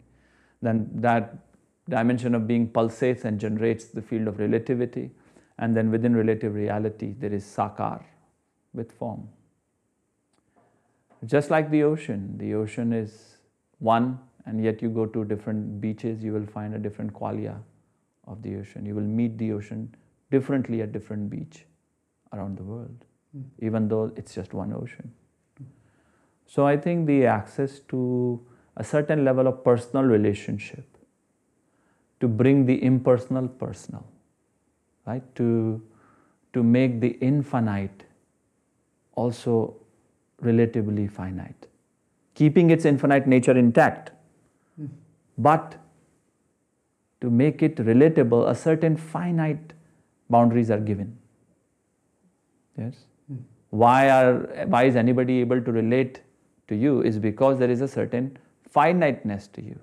then 0.63 0.91
that 0.95 1.37
dimension 1.89 2.35
of 2.35 2.47
being 2.47 2.69
pulsates 2.69 3.25
and 3.25 3.39
generates 3.39 3.87
the 3.87 4.03
field 4.03 4.29
of 4.29 4.39
relativity. 4.39 5.11
And 5.59 5.77
then 5.77 5.91
within 5.91 6.15
relative 6.15 6.55
reality, 6.55 7.15
there 7.19 7.33
is 7.33 7.45
sakar 7.45 8.03
with 8.73 8.93
form. 8.93 9.29
Just 11.27 11.51
like 11.51 11.71
the 11.71 11.83
ocean, 11.83 12.37
the 12.39 12.55
ocean 12.55 12.93
is 12.93 13.39
one, 13.79 14.19
and 14.47 14.63
yet 14.63 14.81
you 14.81 14.89
go 14.89 15.05
to 15.07 15.25
different 15.25 15.81
beaches, 15.81 16.23
you 16.23 16.33
will 16.33 16.47
find 16.47 16.75
a 16.75 16.79
different 16.79 17.13
qualia 17.13 17.57
of 18.27 18.43
the 18.43 18.57
ocean. 18.57 18.87
You 18.87 18.95
will 18.95 19.03
meet 19.03 19.37
the 19.39 19.53
ocean 19.53 19.95
differently 20.31 20.83
at 20.83 20.93
different 20.93 21.29
beach 21.29 21.65
around 22.33 22.57
the 22.57 22.63
world, 22.63 23.05
mm. 23.37 23.45
even 23.59 23.89
though 23.89 24.13
it's 24.17 24.35
just 24.35 24.55
one 24.55 24.73
ocean. 24.73 25.13
So 26.47 26.67
I 26.67 26.77
think 26.77 27.07
the 27.07 27.27
access 27.27 27.81
to 27.89 28.41
a 28.77 28.85
certain 28.85 29.25
level 29.25 29.47
of 29.47 29.63
personal 29.65 30.05
relationship 30.05 30.87
to 32.21 32.29
bring 32.29 32.65
the 32.65 32.83
impersonal 32.83 33.49
personal, 33.49 34.07
right? 35.07 35.23
To, 35.37 35.83
to 36.53 36.63
make 36.63 37.01
the 37.01 37.11
infinite 37.21 38.05
also 39.15 39.77
relatively 40.41 41.07
finite, 41.07 41.67
keeping 42.35 42.71
its 42.71 42.85
infinite 42.85 43.27
nature 43.27 43.57
intact, 43.57 44.13
but 45.37 45.77
to 47.21 47.31
make 47.31 47.63
it 47.63 47.77
relatable, 47.77 48.49
a 48.49 48.55
certain 48.55 48.97
finite 48.97 49.73
boundaries 50.31 50.71
are 50.71 50.79
given. 50.79 51.17
Yes? 52.77 52.95
Why, 53.71 54.09
are, 54.09 54.67
why 54.67 54.85
is 54.85 54.97
anybody 54.97 55.41
able 55.41 55.61
to 55.61 55.73
relate 55.73 56.23
to 56.69 56.77
you? 56.77 57.03
Is 57.03 57.19
because 57.19 57.59
there 57.59 57.71
is 57.71 57.81
a 57.81 57.89
certain 57.89 58.39
finiteness 58.71 59.49
to 59.49 59.63
you, 59.63 59.79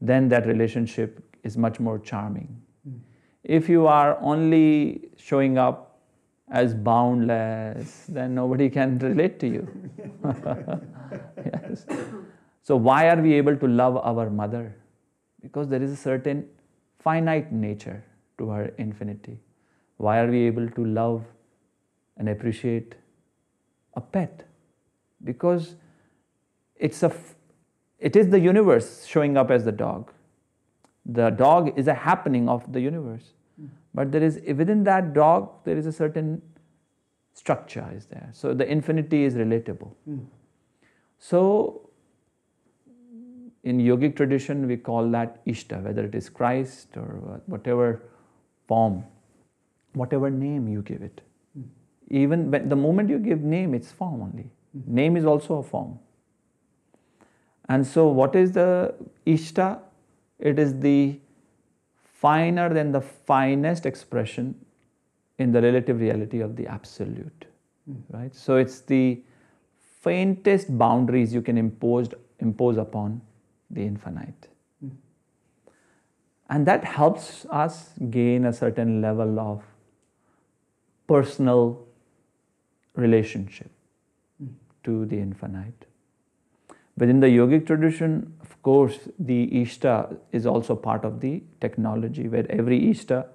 then 0.00 0.28
that 0.28 0.46
relationship 0.46 1.22
is 1.44 1.56
much 1.56 1.78
more 1.80 1.98
charming. 1.98 2.60
If 3.44 3.68
you 3.68 3.86
are 3.86 4.18
only 4.20 5.08
showing 5.16 5.58
up 5.58 5.91
as 6.52 6.74
boundless, 6.74 8.06
then 8.08 8.34
nobody 8.34 8.70
can 8.70 8.98
relate 9.08 9.40
to 9.40 9.48
you. 9.48 9.68
yes. 11.46 11.86
So, 12.62 12.76
why 12.76 13.08
are 13.08 13.20
we 13.20 13.34
able 13.34 13.56
to 13.56 13.66
love 13.66 13.96
our 13.96 14.30
mother? 14.30 14.76
Because 15.40 15.68
there 15.68 15.82
is 15.82 15.90
a 15.90 15.96
certain 15.96 16.46
finite 17.00 17.52
nature 17.52 18.04
to 18.38 18.50
her 18.50 18.66
infinity. 18.78 19.38
Why 19.96 20.20
are 20.20 20.30
we 20.30 20.46
able 20.46 20.70
to 20.70 20.84
love 20.84 21.24
and 22.16 22.28
appreciate 22.28 22.94
a 23.94 24.00
pet? 24.00 24.44
because 25.24 25.76
it's 26.76 27.02
a 27.02 27.06
f- 27.06 27.34
it 27.98 28.16
is 28.16 28.30
the 28.30 28.40
universe 28.40 29.04
showing 29.06 29.36
up 29.36 29.50
as 29.50 29.64
the 29.64 29.72
dog. 29.72 30.12
The 31.06 31.30
dog 31.30 31.78
is 31.78 31.88
a 31.88 31.94
happening 31.94 32.48
of 32.48 32.72
the 32.72 32.80
universe. 32.80 33.32
But 33.94 34.12
there 34.12 34.22
is 34.22 34.40
within 34.46 34.84
that 34.84 35.12
dog 35.12 35.50
there 35.64 35.76
is 35.76 35.86
a 35.86 35.92
certain 35.92 36.40
structure 37.34 37.88
is 37.94 38.06
there. 38.06 38.28
So 38.32 38.54
the 38.54 38.70
infinity 38.70 39.24
is 39.24 39.34
relatable. 39.34 39.92
Hmm. 40.04 40.18
So 41.18 41.90
in 43.62 43.78
yogic 43.78 44.16
tradition 44.16 44.66
we 44.66 44.76
call 44.76 45.08
that 45.10 45.44
ishta, 45.46 45.82
whether 45.82 46.04
it 46.04 46.14
is 46.14 46.28
Christ 46.28 46.96
or 46.96 47.40
whatever 47.46 48.02
form, 48.66 49.04
whatever 49.92 50.30
name 50.30 50.68
you 50.68 50.82
give 50.82 51.02
it. 51.02 51.20
Hmm. 51.54 51.62
Even 52.08 52.50
when 52.50 52.68
the 52.68 52.76
moment 52.76 53.10
you 53.10 53.18
give 53.18 53.42
name, 53.42 53.74
it's 53.74 53.92
form 53.92 54.22
only. 54.22 54.50
Hmm. 54.72 54.94
Name 54.94 55.16
is 55.16 55.24
also 55.24 55.58
a 55.58 55.62
form. 55.62 55.98
And 57.68 57.86
so, 57.86 58.08
what 58.08 58.34
is 58.34 58.52
the 58.52 58.94
Ishta? 59.26 59.80
It 60.38 60.58
is 60.58 60.78
the 60.80 61.18
finer 62.22 62.72
than 62.72 62.92
the 62.92 63.00
finest 63.00 63.84
expression 63.84 64.54
in 65.38 65.50
the 65.50 65.60
relative 65.60 66.00
reality 66.00 66.40
of 66.40 66.54
the 66.56 66.66
absolute. 66.66 67.46
Mm-hmm. 67.90 68.16
Right? 68.16 68.34
So, 68.34 68.56
it's 68.56 68.80
the 68.80 69.22
faintest 70.00 70.76
boundaries 70.78 71.34
you 71.34 71.42
can 71.42 71.58
impose, 71.58 72.08
impose 72.38 72.76
upon 72.76 73.20
the 73.70 73.82
infinite. 73.82 74.48
Mm-hmm. 74.84 74.96
And 76.50 76.66
that 76.66 76.84
helps 76.84 77.44
us 77.46 77.90
gain 78.10 78.44
a 78.44 78.52
certain 78.52 79.00
level 79.00 79.40
of 79.40 79.62
personal 81.06 81.86
relationship 82.94 83.70
mm. 84.42 84.52
to 84.84 85.06
the 85.06 85.18
infinite. 85.18 85.86
Within 86.98 87.20
the 87.20 87.26
yogic 87.26 87.66
tradition, 87.66 88.34
of 88.40 88.62
course, 88.62 89.08
the 89.18 89.48
Ishta 89.48 90.16
is 90.30 90.46
also 90.46 90.76
part 90.76 91.04
of 91.04 91.20
the 91.20 91.42
technology, 91.60 92.28
where 92.28 92.46
every 92.50 92.80
Ishta 92.80 93.26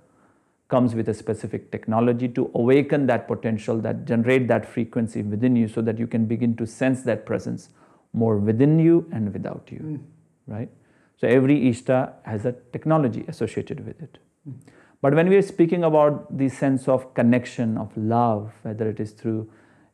comes 0.70 0.94
with 0.94 1.10
a 1.10 1.14
specific 1.14 1.72
technology 1.72 2.28
to 2.28 2.52
awaken 2.54 3.08
that 3.08 3.28
potential, 3.28 3.80
that 3.80 4.06
generate 4.06 4.48
that 4.48 4.66
frequency 4.66 5.22
within 5.22 5.56
you, 5.56 5.68
so 5.68 5.82
that 5.82 5.98
you 5.98 6.08
can 6.08 6.26
begin 6.26 6.56
to 6.58 6.68
sense 6.68 7.02
that 7.04 7.26
presence 7.26 7.70
more 8.14 8.38
within 8.38 8.80
you 8.80 9.10
and 9.12 9.34
without 9.34 9.68
you, 9.72 9.80
mm. 9.80 10.00
right? 10.46 10.70
So 11.18 11.28
every 11.28 11.60
Ishta 11.62 12.14
has 12.24 12.46
a 12.46 12.54
technology 12.72 13.26
associated 13.28 13.86
with 13.86 14.02
it. 14.02 14.18
Mm. 14.48 14.56
But 15.02 15.14
when 15.14 15.30
we 15.30 15.36
are 15.36 15.42
speaking 15.44 15.84
about 15.84 16.38
the 16.38 16.50
sense 16.50 16.88
of 16.88 17.14
connection, 17.14 17.78
of 17.78 17.96
love, 17.96 18.52
whether 18.64 18.90
it 18.90 19.00
is 19.00 19.12
through 19.12 19.50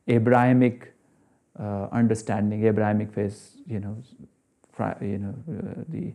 Abrahamic 0.08 0.93
uh, 1.58 1.88
understanding, 1.92 2.64
Abrahamic 2.64 3.12
faith, 3.12 3.56
you 3.66 3.80
know, 3.80 3.96
you 5.00 5.18
know, 5.18 5.34
uh, 5.48 5.84
the 5.88 6.12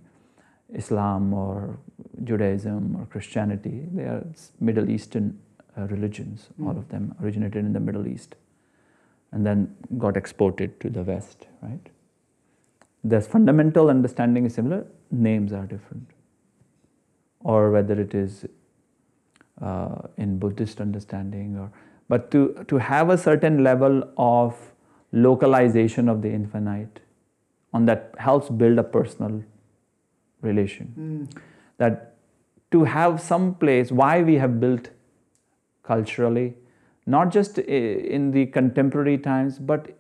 Islam 0.74 1.34
or 1.34 1.80
Judaism 2.24 2.96
or 2.96 3.06
Christianity, 3.06 3.86
they 3.94 4.04
are 4.04 4.26
Middle 4.60 4.90
Eastern 4.90 5.40
uh, 5.78 5.84
religions. 5.84 6.50
Mm. 6.60 6.68
All 6.68 6.78
of 6.78 6.90
them 6.90 7.16
originated 7.24 7.66
in 7.66 7.74
the 7.74 7.80
Middle 7.80 8.08
East, 8.08 8.36
and 9.32 9.46
then 9.46 9.76
got 9.98 10.18
exported 10.18 10.80
to 10.82 10.90
the 10.90 11.04
West. 11.04 11.48
Right? 11.62 11.90
The 13.04 13.22
fundamental 13.22 13.90
understanding 13.90 14.46
is 14.46 14.54
similar. 14.54 14.86
Names 15.12 15.54
are 15.54 15.66
different, 15.66 16.08
or 17.40 17.72
whether 17.72 18.00
it 18.00 18.14
is 18.14 18.46
uh, 19.62 20.02
in 20.18 20.38
Buddhist 20.38 20.82
understanding, 20.82 21.58
or 21.58 21.72
but 22.10 22.30
to 22.32 22.66
to 22.68 22.78
have 22.78 23.10
a 23.10 23.18
certain 23.18 23.64
level 23.64 24.04
of 24.18 24.74
localization 25.12 26.08
of 26.08 26.22
the 26.22 26.30
infinite 26.30 27.00
on 27.74 27.86
that 27.86 28.14
helps 28.18 28.50
build 28.50 28.78
a 28.78 28.84
personal 28.84 29.44
relation 30.42 30.94
mm. 30.98 31.42
that 31.78 32.16
to 32.72 32.84
have 32.84 33.20
some 33.20 33.54
place 33.56 33.92
why 33.92 34.22
we 34.22 34.36
have 34.36 34.60
built 34.60 34.90
culturally 35.84 36.54
not 37.06 37.32
just 37.32 37.58
in 37.58 38.32
the 38.32 38.46
contemporary 38.48 39.18
times 39.18 39.58
but 39.58 39.98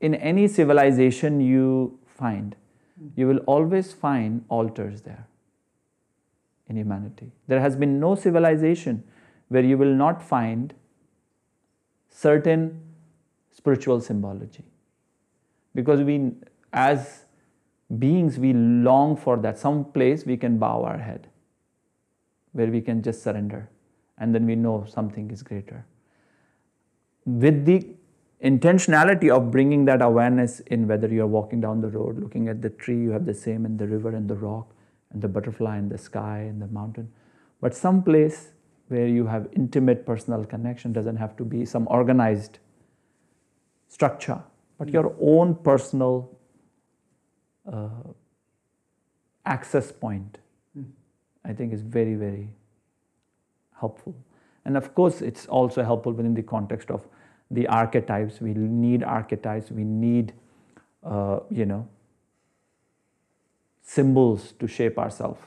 in 0.00 0.14
any 0.16 0.48
civilization 0.48 1.40
you 1.40 1.98
find 2.06 2.56
mm. 3.00 3.10
you 3.16 3.26
will 3.26 3.38
always 3.46 3.92
find 3.92 4.44
altars 4.48 5.02
there 5.02 5.26
in 6.68 6.76
humanity 6.76 7.30
there 7.46 7.60
has 7.60 7.76
been 7.76 8.00
no 8.00 8.14
civilization 8.14 9.04
where 9.48 9.62
you 9.62 9.78
will 9.78 9.94
not 9.94 10.20
find 10.22 10.74
certain 12.08 12.80
spiritual 13.54 14.00
symbology. 14.00 14.64
Because 15.74 16.02
we, 16.02 16.32
as 16.72 17.24
beings, 17.98 18.38
we 18.38 18.52
long 18.52 19.16
for 19.16 19.36
that, 19.38 19.58
some 19.58 19.84
place 19.84 20.26
we 20.26 20.36
can 20.36 20.58
bow 20.58 20.84
our 20.84 20.98
head, 20.98 21.28
where 22.52 22.66
we 22.66 22.80
can 22.80 23.02
just 23.02 23.22
surrender, 23.22 23.70
and 24.18 24.34
then 24.34 24.44
we 24.46 24.54
know 24.54 24.84
something 24.88 25.30
is 25.30 25.42
greater. 25.42 25.86
With 27.24 27.64
the 27.64 27.86
intentionality 28.44 29.30
of 29.34 29.50
bringing 29.50 29.84
that 29.86 30.02
awareness 30.02 30.60
in, 30.60 30.86
whether 30.86 31.08
you're 31.08 31.26
walking 31.26 31.60
down 31.60 31.80
the 31.80 31.88
road, 31.88 32.18
looking 32.18 32.48
at 32.48 32.60
the 32.60 32.70
tree, 32.70 33.00
you 33.00 33.10
have 33.10 33.24
the 33.24 33.34
same 33.34 33.64
in 33.64 33.76
the 33.76 33.86
river 33.86 34.10
and 34.10 34.28
the 34.28 34.36
rock, 34.36 34.74
and 35.10 35.22
the 35.22 35.28
butterfly 35.28 35.76
and 35.76 35.90
the 35.90 35.98
sky 35.98 36.40
and 36.40 36.60
the 36.60 36.66
mountain. 36.66 37.10
But 37.60 37.74
some 37.74 38.02
place 38.02 38.50
where 38.88 39.06
you 39.06 39.26
have 39.26 39.48
intimate 39.52 40.04
personal 40.04 40.44
connection 40.44 40.92
doesn't 40.92 41.16
have 41.16 41.36
to 41.36 41.44
be 41.44 41.64
some 41.64 41.86
organized 41.88 42.58
structure, 43.88 44.42
but 44.78 44.88
your 44.88 45.14
own 45.20 45.54
personal 45.54 46.36
uh, 47.70 47.88
access 49.44 49.92
point, 49.92 50.38
mm. 50.76 50.86
I 51.44 51.52
think 51.52 51.72
is 51.72 51.82
very, 51.82 52.14
very 52.14 52.50
helpful. 53.78 54.14
And 54.64 54.76
of 54.76 54.94
course, 54.94 55.20
it's 55.20 55.46
also 55.46 55.82
helpful 55.82 56.12
within 56.12 56.34
the 56.34 56.42
context 56.42 56.90
of 56.90 57.06
the 57.50 57.66
archetypes. 57.66 58.40
We 58.40 58.54
need 58.54 59.02
archetypes, 59.02 59.70
we 59.70 59.84
need, 59.84 60.32
uh, 61.02 61.40
you 61.50 61.66
know, 61.66 61.88
symbols 63.82 64.52
to 64.58 64.66
shape 64.66 64.98
ourselves 64.98 65.42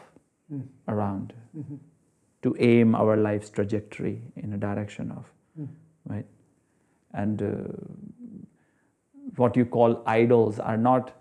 mm. 0.53 0.63
around, 0.87 1.33
mm-hmm. 1.57 1.75
to 2.43 2.55
aim 2.59 2.95
our 2.95 3.17
life's 3.17 3.49
trajectory 3.49 4.21
in 4.35 4.53
a 4.53 4.57
direction 4.57 5.11
of, 5.11 5.25
mm. 5.59 5.67
right? 6.05 6.25
And 7.13 7.41
uh, 7.41 7.55
what 9.37 9.55
you 9.55 9.65
call 9.65 10.03
idols 10.05 10.59
are 10.59 10.77
not 10.77 11.13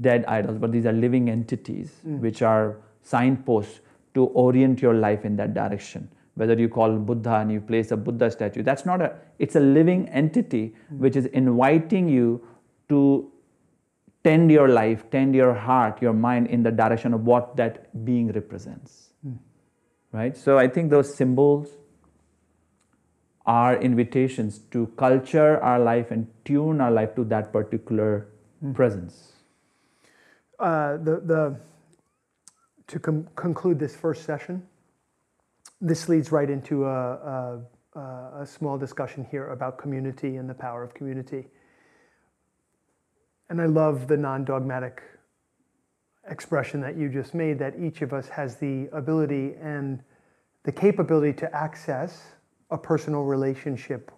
dead 0.00 0.24
idols, 0.26 0.58
but 0.58 0.72
these 0.72 0.86
are 0.86 0.92
living 0.92 1.28
entities 1.28 1.92
mm. 2.06 2.18
which 2.20 2.42
are 2.42 2.78
signposts 3.02 3.80
to 4.14 4.24
orient 4.26 4.80
your 4.80 4.94
life 4.94 5.24
in 5.24 5.36
that 5.36 5.54
direction. 5.54 6.08
Whether 6.34 6.54
you 6.54 6.68
call 6.68 6.96
Buddha 6.96 7.36
and 7.36 7.52
you 7.52 7.60
place 7.60 7.90
a 7.90 7.96
Buddha 7.96 8.30
statue, 8.30 8.62
that's 8.62 8.86
not 8.86 9.02
a, 9.02 9.14
it's 9.38 9.56
a 9.56 9.60
living 9.60 10.08
entity 10.08 10.74
mm. 10.92 10.98
which 10.98 11.16
is 11.16 11.26
inviting 11.26 12.08
you 12.08 12.46
to 12.88 13.30
tend 14.24 14.50
your 14.50 14.68
life, 14.68 15.10
tend 15.10 15.34
your 15.34 15.52
heart, 15.52 16.00
your 16.00 16.12
mind 16.12 16.46
in 16.46 16.62
the 16.62 16.70
direction 16.70 17.12
of 17.12 17.24
what 17.24 17.56
that 17.56 18.04
being 18.04 18.32
represents. 18.32 19.12
Mm. 19.26 19.38
Right? 20.12 20.36
So 20.36 20.58
I 20.58 20.68
think 20.68 20.90
those 20.90 21.14
symbols, 21.14 21.68
are 23.46 23.80
invitations 23.80 24.58
to 24.70 24.86
culture 24.96 25.60
our 25.62 25.78
life 25.78 26.10
and 26.10 26.28
tune 26.44 26.80
our 26.80 26.90
life 26.90 27.14
to 27.16 27.24
that 27.24 27.52
particular 27.52 28.28
mm. 28.64 28.74
presence. 28.74 29.32
Uh, 30.58 30.96
the, 30.98 31.20
the, 31.24 31.56
to 32.86 32.98
com- 33.00 33.28
conclude 33.34 33.78
this 33.78 33.96
first 33.96 34.24
session, 34.24 34.62
this 35.80 36.08
leads 36.08 36.30
right 36.30 36.48
into 36.48 36.84
a, 36.86 37.60
a, 37.96 38.00
a 38.40 38.46
small 38.46 38.78
discussion 38.78 39.26
here 39.28 39.50
about 39.50 39.76
community 39.76 40.36
and 40.36 40.48
the 40.48 40.54
power 40.54 40.84
of 40.84 40.94
community. 40.94 41.46
And 43.50 43.60
I 43.60 43.66
love 43.66 44.06
the 44.06 44.16
non 44.16 44.44
dogmatic 44.44 45.02
expression 46.28 46.80
that 46.80 46.96
you 46.96 47.08
just 47.08 47.34
made 47.34 47.58
that 47.58 47.74
each 47.78 48.00
of 48.02 48.12
us 48.12 48.28
has 48.28 48.56
the 48.56 48.88
ability 48.92 49.54
and 49.60 50.00
the 50.62 50.70
capability 50.70 51.32
to 51.32 51.54
access 51.54 52.22
a 52.72 52.78
personal 52.78 53.22
relationship 53.22 54.10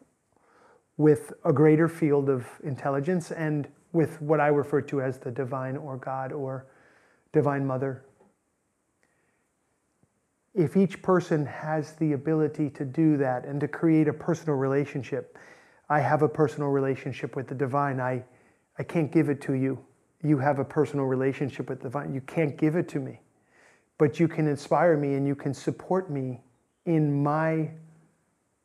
with 0.96 1.32
a 1.44 1.52
greater 1.52 1.88
field 1.88 2.30
of 2.30 2.46
intelligence 2.62 3.32
and 3.32 3.68
with 3.92 4.22
what 4.22 4.40
I 4.40 4.46
refer 4.46 4.80
to 4.82 5.02
as 5.02 5.18
the 5.18 5.30
divine 5.30 5.76
or 5.76 5.96
God 5.96 6.32
or 6.32 6.66
divine 7.32 7.66
mother. 7.66 8.04
If 10.54 10.76
each 10.76 11.02
person 11.02 11.44
has 11.46 11.94
the 11.94 12.12
ability 12.12 12.70
to 12.70 12.84
do 12.84 13.16
that 13.16 13.44
and 13.44 13.60
to 13.60 13.66
create 13.66 14.06
a 14.06 14.12
personal 14.12 14.54
relationship, 14.54 15.36
I 15.88 15.98
have 15.98 16.22
a 16.22 16.28
personal 16.28 16.68
relationship 16.68 17.34
with 17.34 17.48
the 17.48 17.56
divine. 17.56 18.00
I, 18.00 18.24
I 18.78 18.84
can't 18.84 19.10
give 19.10 19.28
it 19.28 19.40
to 19.42 19.54
you. 19.54 19.84
You 20.22 20.38
have 20.38 20.60
a 20.60 20.64
personal 20.64 21.06
relationship 21.06 21.68
with 21.68 21.80
the 21.80 21.88
divine. 21.88 22.14
You 22.14 22.20
can't 22.20 22.56
give 22.56 22.76
it 22.76 22.88
to 22.90 23.00
me. 23.00 23.20
But 23.98 24.20
you 24.20 24.28
can 24.28 24.46
inspire 24.46 24.96
me 24.96 25.14
and 25.14 25.26
you 25.26 25.34
can 25.34 25.52
support 25.52 26.08
me 26.08 26.40
in 26.86 27.22
my 27.22 27.70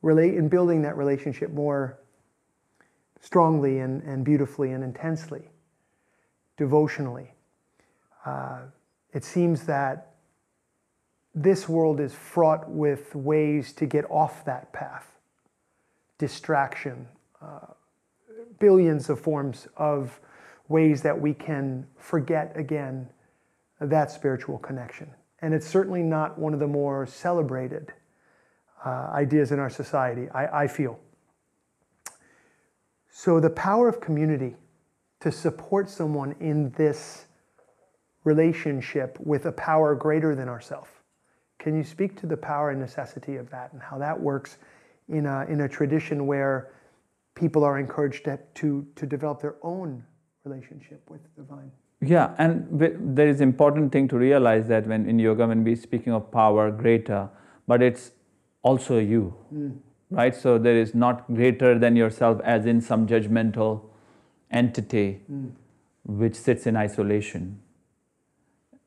relate 0.01 0.35
in 0.35 0.47
building 0.47 0.81
that 0.83 0.97
relationship 0.97 1.51
more 1.51 1.99
strongly 3.21 3.79
and, 3.79 4.01
and 4.03 4.23
beautifully 4.23 4.71
and 4.71 4.83
intensely, 4.83 5.49
devotionally. 6.57 7.33
Uh, 8.25 8.62
it 9.13 9.23
seems 9.23 9.65
that 9.65 10.13
this 11.35 11.69
world 11.69 11.99
is 11.99 12.13
fraught 12.13 12.69
with 12.69 13.13
ways 13.15 13.73
to 13.73 13.85
get 13.85 14.09
off 14.09 14.45
that 14.45 14.71
path 14.73 15.05
distraction, 16.17 17.07
uh, 17.41 17.65
billions 18.59 19.09
of 19.09 19.19
forms 19.19 19.67
of 19.77 20.19
ways 20.67 21.01
that 21.01 21.19
we 21.19 21.33
can 21.33 21.88
forget 21.97 22.51
again 22.55 23.09
that 23.79 24.12
spiritual 24.12 24.57
connection. 24.59 25.09
And 25.41 25.53
it's 25.53 25.65
certainly 25.65 26.03
not 26.03 26.38
one 26.38 26.53
of 26.53 26.59
the 26.59 26.67
more 26.67 27.05
celebrated 27.05 27.93
uh, 28.85 29.09
ideas 29.13 29.51
in 29.51 29.59
our 29.59 29.69
society, 29.69 30.29
I, 30.29 30.63
I 30.63 30.67
feel. 30.67 30.99
So, 33.09 33.39
the 33.39 33.49
power 33.49 33.89
of 33.89 33.99
community 33.99 34.55
to 35.19 35.31
support 35.31 35.89
someone 35.89 36.35
in 36.39 36.71
this 36.71 37.25
relationship 38.23 39.17
with 39.19 39.45
a 39.45 39.51
power 39.51 39.95
greater 39.95 40.35
than 40.35 40.47
ourselves. 40.47 40.89
Can 41.57 41.75
you 41.75 41.83
speak 41.83 42.19
to 42.21 42.25
the 42.25 42.37
power 42.37 42.69
and 42.69 42.79
necessity 42.79 43.35
of 43.35 43.49
that 43.49 43.73
and 43.73 43.81
how 43.81 43.97
that 43.97 44.19
works 44.19 44.57
in 45.09 45.25
a, 45.25 45.45
in 45.49 45.61
a 45.61 45.69
tradition 45.69 46.25
where 46.25 46.71
people 47.35 47.63
are 47.63 47.79
encouraged 47.79 48.25
to, 48.25 48.39
to, 48.55 48.85
to 48.95 49.05
develop 49.05 49.41
their 49.41 49.55
own 49.61 50.03
relationship 50.45 51.01
with 51.09 51.21
the 51.23 51.41
divine? 51.41 51.71
Yeah, 52.01 52.33
and 52.37 52.65
there 52.71 53.27
is 53.27 53.41
important 53.41 53.91
thing 53.91 54.07
to 54.07 54.17
realize 54.17 54.67
that 54.67 54.87
when 54.87 55.05
in 55.09 55.19
yoga, 55.19 55.47
when 55.47 55.65
we 55.65 55.75
speaking 55.75 56.13
of 56.13 56.31
power 56.31 56.71
greater, 56.71 57.29
but 57.67 57.81
it's 57.81 58.11
also 58.61 58.97
you, 58.99 59.33
mm. 59.53 59.77
right? 60.09 60.35
So 60.35 60.57
there 60.57 60.77
is 60.77 60.93
not 60.93 61.33
greater 61.33 61.77
than 61.79 61.95
yourself 61.95 62.41
as 62.43 62.65
in 62.65 62.81
some 62.81 63.07
judgmental 63.07 63.81
entity 64.51 65.21
mm. 65.31 65.51
which 66.05 66.35
sits 66.35 66.67
in 66.67 66.75
isolation. 66.75 67.59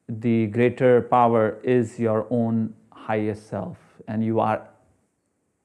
The 0.09 0.47
greater 0.49 1.03
power 1.03 1.59
is 1.63 1.99
your 1.99 2.27
own 2.31 2.75
highest 2.91 3.49
self, 3.49 3.79
and 4.09 4.25
you 4.25 4.41
are 4.41 4.69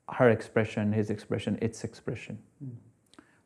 her 0.09 0.29
expression, 0.29 0.93
his 0.93 1.09
expression, 1.09 1.57
its 1.61 1.83
expression. 1.83 2.37
Mm. 2.63 2.71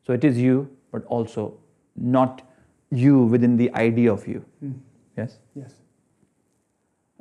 So 0.06 0.12
it 0.12 0.24
is 0.24 0.38
you, 0.38 0.70
but 0.92 1.04
also 1.06 1.58
not 1.96 2.42
you 2.90 3.22
within 3.24 3.56
the 3.56 3.72
idea 3.74 4.12
of 4.12 4.28
you. 4.28 4.44
Mm. 4.64 4.78
Yes? 5.16 5.38
Yes. 5.54 5.74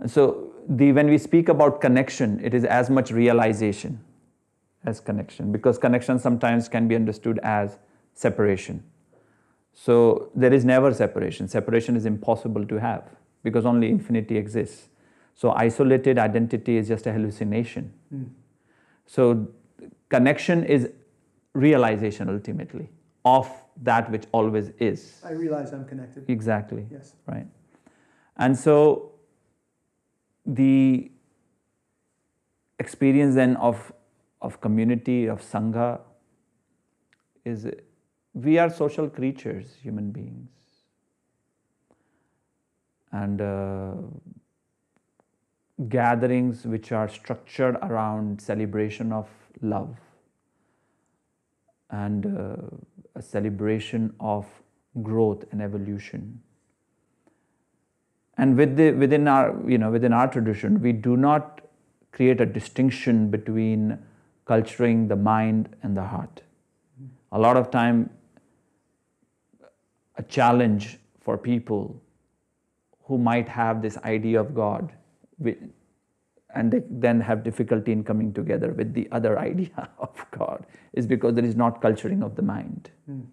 So 0.07 0.50
the, 0.69 0.91
when 0.91 1.07
we 1.07 1.17
speak 1.17 1.49
about 1.49 1.81
connection, 1.81 2.39
it 2.43 2.53
is 2.53 2.65
as 2.65 2.89
much 2.89 3.11
realization 3.11 4.03
as 4.83 4.99
connection 4.99 5.51
because 5.51 5.77
connection 5.77 6.17
sometimes 6.17 6.67
can 6.67 6.87
be 6.87 6.95
understood 6.95 7.39
as 7.43 7.77
separation. 8.13 8.83
So 9.73 10.31
there 10.35 10.53
is 10.53 10.65
never 10.65 10.93
separation. 10.93 11.47
Separation 11.47 11.95
is 11.95 12.05
impossible 12.05 12.65
to 12.65 12.79
have 12.79 13.09
because 13.43 13.65
only 13.65 13.89
infinity 13.89 14.37
exists. 14.37 14.89
So 15.35 15.51
isolated 15.51 16.17
identity 16.17 16.77
is 16.77 16.87
just 16.87 17.07
a 17.07 17.13
hallucination. 17.13 17.93
Mm. 18.13 18.29
So 19.05 19.47
connection 20.09 20.63
is 20.63 20.89
realization 21.53 22.29
ultimately 22.29 22.89
of 23.25 23.49
that 23.83 24.11
which 24.11 24.25
always 24.31 24.69
is. 24.79 25.21
I 25.23 25.31
realize 25.31 25.73
I'm 25.73 25.85
connected. 25.85 26.29
Exactly. 26.29 26.85
Yes. 26.91 27.13
Right. 27.27 27.47
And 28.37 28.57
so 28.57 29.10
the 30.45 31.11
experience 32.79 33.35
then 33.35 33.55
of, 33.57 33.91
of 34.41 34.59
community, 34.61 35.27
of 35.27 35.41
Sangha, 35.41 36.01
is 37.45 37.67
we 38.33 38.57
are 38.57 38.69
social 38.69 39.09
creatures, 39.09 39.75
human 39.81 40.11
beings. 40.11 40.49
And 43.11 43.41
uh, 43.41 43.93
gatherings 45.89 46.65
which 46.65 46.91
are 46.91 47.09
structured 47.09 47.75
around 47.81 48.41
celebration 48.41 49.11
of 49.11 49.27
love 49.61 49.97
and 51.89 52.25
uh, 52.25 52.55
a 53.15 53.21
celebration 53.21 54.13
of 54.19 54.45
growth 55.01 55.43
and 55.51 55.61
evolution. 55.61 56.41
And 58.41 58.57
with 58.57 58.75
the, 58.75 58.91
within, 58.93 59.27
our, 59.27 59.55
you 59.67 59.77
know, 59.77 59.91
within 59.91 60.13
our 60.13 60.27
tradition, 60.27 60.81
we 60.81 60.93
do 60.93 61.15
not 61.15 61.61
create 62.11 62.41
a 62.41 62.45
distinction 62.45 63.29
between 63.29 63.99
culturing 64.45 65.07
the 65.07 65.15
mind 65.15 65.69
and 65.83 65.95
the 65.95 66.03
heart. 66.03 66.41
A 67.31 67.37
lot 67.37 67.55
of 67.55 67.69
time, 67.69 68.09
a 70.17 70.23
challenge 70.23 70.97
for 71.19 71.37
people 71.37 72.01
who 73.03 73.19
might 73.19 73.47
have 73.47 73.83
this 73.83 73.97
idea 73.99 74.41
of 74.41 74.55
God 74.55 74.91
and 76.55 76.71
they 76.71 76.81
then 76.89 77.21
have 77.21 77.43
difficulty 77.43 77.91
in 77.91 78.03
coming 78.03 78.33
together 78.33 78.71
with 78.73 78.95
the 78.95 79.07
other 79.11 79.37
idea 79.49 79.87
of 79.99 80.25
God 80.31 80.65
is 80.93 81.05
because 81.05 81.35
there 81.35 81.45
is 81.45 81.55
not 81.55 81.79
culturing 81.79 82.23
of 82.23 82.35
the 82.35 82.41
mind. 82.41 82.89
Mm. 83.07 83.27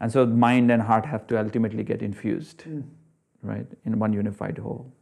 And 0.00 0.12
so 0.12 0.24
mind 0.26 0.70
and 0.70 0.80
heart 0.80 1.06
have 1.06 1.26
to 1.26 1.38
ultimately 1.40 1.82
get 1.82 2.02
infused, 2.02 2.64
mm. 2.68 2.84
Right, 3.42 3.66
in 3.84 3.98
one 3.98 4.12
unified 4.12 4.58
whole. 4.58 4.92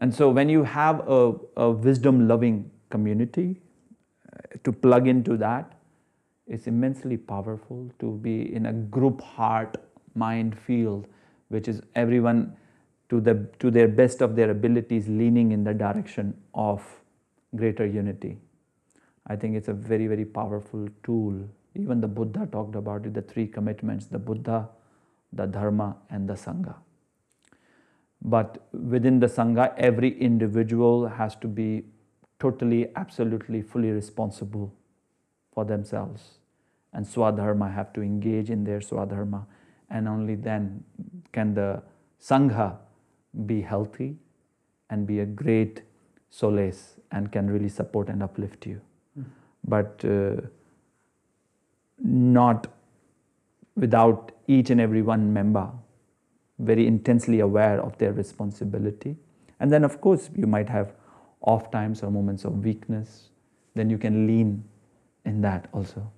And 0.00 0.14
so 0.14 0.30
when 0.30 0.48
you 0.48 0.64
have 0.64 1.06
a, 1.08 1.34
a 1.56 1.70
wisdom 1.70 2.26
loving 2.26 2.70
community, 2.90 3.60
uh, 4.32 4.40
to 4.64 4.72
plug 4.72 5.06
into 5.06 5.36
that, 5.36 5.78
it's 6.46 6.66
immensely 6.66 7.16
powerful 7.16 7.90
to 7.98 8.12
be 8.12 8.54
in 8.54 8.66
a 8.66 8.72
group 8.72 9.20
heart 9.20 9.76
mind 10.14 10.58
field, 10.58 11.06
which 11.48 11.68
is 11.68 11.82
everyone 11.94 12.56
to, 13.08 13.20
the, 13.20 13.46
to 13.58 13.70
their 13.70 13.88
best 13.88 14.22
of 14.22 14.36
their 14.36 14.50
abilities 14.50 15.08
leaning 15.08 15.52
in 15.52 15.64
the 15.64 15.74
direction 15.74 16.34
of 16.54 16.82
greater 17.54 17.86
unity. 17.86 18.38
I 19.26 19.36
think 19.36 19.56
it's 19.56 19.68
a 19.68 19.72
very, 19.74 20.06
very 20.06 20.24
powerful 20.24 20.88
tool. 21.02 21.48
Even 21.74 22.00
the 22.00 22.08
Buddha 22.08 22.48
talked 22.50 22.74
about 22.74 23.06
it 23.06 23.14
the 23.14 23.22
three 23.22 23.46
commitments 23.46 24.06
the 24.06 24.18
Buddha, 24.18 24.68
the 25.32 25.46
Dharma, 25.46 25.96
and 26.10 26.28
the 26.28 26.34
Sangha. 26.34 26.74
But 28.24 28.64
within 28.72 29.18
the 29.18 29.26
Sangha, 29.26 29.74
every 29.76 30.18
individual 30.20 31.08
has 31.08 31.34
to 31.36 31.48
be 31.48 31.84
totally, 32.38 32.88
absolutely, 32.96 33.62
fully 33.62 33.90
responsible 33.90 34.72
for 35.52 35.64
themselves. 35.64 36.38
And 36.92 37.04
Swadharma 37.04 37.72
have 37.74 37.92
to 37.94 38.02
engage 38.02 38.50
in 38.50 38.64
their 38.64 38.80
Swadharma. 38.80 39.46
And 39.90 40.08
only 40.08 40.36
then 40.36 40.84
can 41.32 41.54
the 41.54 41.82
Sangha 42.20 42.76
be 43.46 43.60
healthy 43.60 44.16
and 44.90 45.06
be 45.06 45.20
a 45.20 45.26
great 45.26 45.82
solace 46.30 46.96
and 47.10 47.32
can 47.32 47.50
really 47.50 47.68
support 47.68 48.08
and 48.08 48.22
uplift 48.22 48.66
you. 48.66 48.80
Mm. 49.18 49.24
But 49.64 50.04
uh, 50.04 50.46
not 51.98 52.66
without 53.76 54.32
each 54.46 54.70
and 54.70 54.80
every 54.80 55.02
one 55.02 55.32
member 55.32 55.70
very 56.62 56.86
intensely 56.86 57.40
aware 57.40 57.80
of 57.80 57.96
their 57.98 58.12
responsibility. 58.12 59.16
And 59.60 59.70
then, 59.70 59.84
of 59.84 60.00
course, 60.00 60.30
you 60.34 60.46
might 60.46 60.68
have 60.68 60.92
off 61.42 61.70
times 61.70 62.02
or 62.02 62.10
moments 62.10 62.44
of 62.44 62.64
weakness. 62.64 63.28
Then 63.74 63.90
you 63.90 63.98
can 63.98 64.26
lean 64.26 64.64
in 65.24 65.40
that 65.42 65.68
also, 65.72 66.10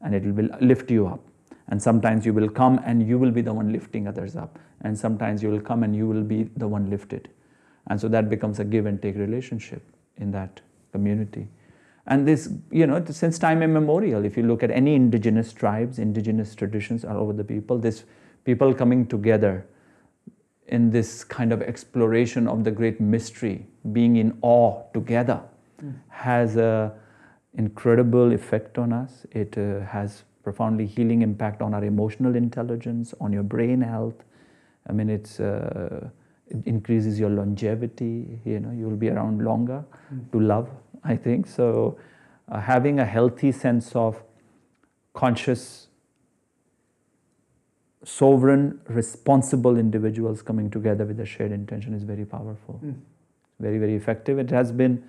and 0.00 0.14
it 0.14 0.24
will 0.24 0.48
lift 0.60 0.90
you 0.90 1.06
up. 1.06 1.20
And 1.68 1.82
sometimes 1.82 2.26
you 2.26 2.32
will 2.32 2.48
come 2.48 2.80
and 2.84 3.06
you 3.06 3.18
will 3.18 3.30
be 3.30 3.40
the 3.40 3.52
one 3.52 3.72
lifting 3.72 4.06
others 4.06 4.36
up. 4.36 4.58
And 4.82 4.98
sometimes 4.98 5.42
you 5.42 5.50
will 5.50 5.60
come 5.60 5.82
and 5.82 5.96
you 5.96 6.06
will 6.06 6.22
be 6.22 6.44
the 6.56 6.68
one 6.68 6.90
lifted. 6.90 7.30
And 7.86 8.00
so 8.00 8.08
that 8.08 8.28
becomes 8.28 8.60
a 8.60 8.64
give 8.64 8.86
and 8.86 9.00
take 9.00 9.16
relationship 9.16 9.82
in 10.18 10.30
that 10.32 10.60
community. 10.92 11.48
And 12.06 12.28
this, 12.28 12.50
you 12.70 12.86
know, 12.86 13.02
since 13.08 13.38
time 13.38 13.62
immemorial, 13.62 14.26
if 14.26 14.36
you 14.36 14.42
look 14.42 14.62
at 14.62 14.70
any 14.70 14.94
indigenous 14.94 15.52
tribes, 15.54 15.98
indigenous 15.98 16.54
traditions 16.54 17.04
all 17.04 17.16
over 17.16 17.32
the 17.32 17.44
people, 17.44 17.78
this 17.78 18.04
people 18.44 18.74
coming 18.74 19.06
together 19.06 19.66
in 20.68 20.90
this 20.90 21.24
kind 21.24 21.52
of 21.52 21.62
exploration 21.62 22.48
of 22.48 22.64
the 22.64 22.70
great 22.70 23.00
mystery, 23.00 23.66
being 23.92 24.16
in 24.16 24.36
awe 24.42 24.82
together, 24.92 25.40
mm. 25.82 25.94
has 26.08 26.56
a 26.56 26.92
incredible 27.56 28.32
effect 28.32 28.78
on 28.78 28.92
us. 28.92 29.26
It 29.30 29.56
uh, 29.58 29.80
has 29.80 30.24
profoundly 30.42 30.86
healing 30.86 31.22
impact 31.22 31.62
on 31.62 31.74
our 31.74 31.84
emotional 31.84 32.34
intelligence, 32.36 33.14
on 33.20 33.32
your 33.32 33.42
brain 33.42 33.80
health. 33.80 34.24
I 34.88 34.92
mean, 34.92 35.08
it's, 35.08 35.40
uh, 35.40 36.08
it 36.48 36.66
increases 36.66 37.18
your 37.18 37.30
longevity. 37.30 38.40
You 38.44 38.60
know, 38.60 38.70
you 38.70 38.88
will 38.88 38.96
be 38.96 39.08
around 39.08 39.42
longer 39.42 39.84
mm. 40.12 40.30
to 40.32 40.40
love. 40.40 40.68
I 41.02 41.16
think 41.16 41.46
so. 41.46 41.98
Uh, 42.50 42.60
having 42.60 43.00
a 43.00 43.06
healthy 43.06 43.52
sense 43.52 43.94
of 43.94 44.22
conscious, 45.14 45.88
sovereign, 48.04 48.80
responsible 48.88 49.76
individuals 49.78 50.42
coming 50.42 50.70
together 50.70 51.04
with 51.04 51.20
a 51.20 51.26
shared 51.26 51.52
intention 51.52 51.94
is 51.94 52.02
very 52.04 52.24
powerful. 52.24 52.80
Mm. 52.84 52.94
Very, 53.60 53.78
very 53.78 53.94
effective. 53.94 54.38
It 54.38 54.50
has 54.50 54.72
been, 54.72 55.02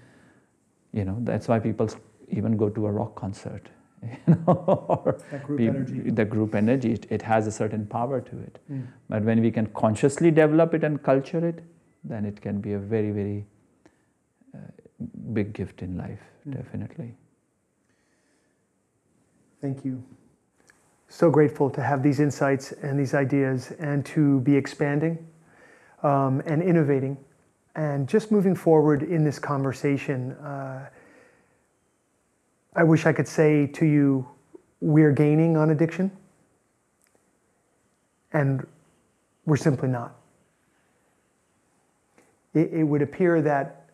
you 0.94 1.04
know, 1.06 1.18
that's 1.22 1.48
why 1.48 1.60
people 1.60 1.90
even 2.30 2.58
go 2.58 2.70
to 2.70 2.88
a 2.88 2.92
rock 2.92 3.16
concert 3.16 3.70
you 4.04 4.36
know, 4.48 4.54
or 4.88 5.18
That 5.32 5.44
group 5.44 5.58
be- 5.58 5.68
energy. 5.68 6.00
the 6.12 6.26
group 6.26 6.54
energy, 6.56 6.94
it, 6.94 7.08
it 7.10 7.22
has 7.24 7.48
a 7.48 7.52
certain 7.52 7.86
power 7.88 8.22
to 8.22 8.40
it. 8.40 8.60
Mm. 8.72 8.88
But 9.10 9.24
when 9.24 9.42
we 9.42 9.52
can 9.52 9.66
consciously 9.68 10.32
develop 10.32 10.74
it 10.74 10.84
and 10.84 11.02
culture 11.02 11.46
it, 11.48 11.64
then 12.04 12.24
it 12.26 12.40
can 12.42 12.62
be 12.62 12.74
a 12.74 12.80
very, 12.80 13.12
very 13.12 13.46
uh, 14.54 14.60
big 15.34 15.54
gift 15.54 15.82
in 15.82 15.98
life, 15.98 16.22
Mm. 16.48 16.54
definitely. 16.58 17.16
Thank 19.62 19.84
you. 19.84 20.04
So 21.08 21.30
grateful 21.30 21.70
to 21.70 21.82
have 21.82 22.04
these 22.04 22.20
insights 22.20 22.72
and 22.72 23.00
these 23.00 23.13
ideas 23.13 23.72
and 23.80 24.06
to 24.08 24.39
be 24.41 24.56
expanding 24.56 25.26
um, 26.04 26.41
and 26.46 26.62
innovating 26.62 27.18
and 27.76 28.08
just 28.08 28.32
moving 28.32 28.56
forward 28.56 29.04
in 29.04 29.24
this 29.24 29.38
conversation. 29.38 30.32
Uh, 30.34 30.88
I 32.76 32.84
wish 32.84 33.06
I 33.06 33.13
could 33.13 33.28
say 33.28 33.68
to 33.68 33.86
you, 33.86 34.28
we're 34.82 35.12
gaining 35.12 35.58
on 35.58 35.70
addiction, 35.70 36.12
and 38.34 38.65
we're 39.46 39.58
simply 39.58 39.88
not. 39.88 40.15
It, 42.54 42.74
it 42.74 42.84
would 42.84 43.02
appear 43.02 43.41
that 43.41 43.85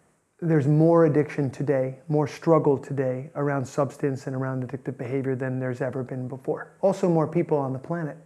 there's 0.41 0.65
more 0.65 1.05
addiction 1.05 1.51
today, 1.51 1.99
more 2.07 2.27
struggle 2.27 2.77
today 2.77 3.29
around 3.35 3.63
substance 3.63 4.25
and 4.25 4.35
around 4.35 4.67
addictive 4.67 4.97
behavior 4.97 5.35
than 5.35 5.59
there's 5.59 5.81
ever 5.81 6.03
been 6.03 6.27
before. 6.27 6.73
Also, 6.81 7.07
more 7.07 7.27
people 7.27 7.57
on 7.57 7.73
the 7.73 7.79
planet. 7.79 8.17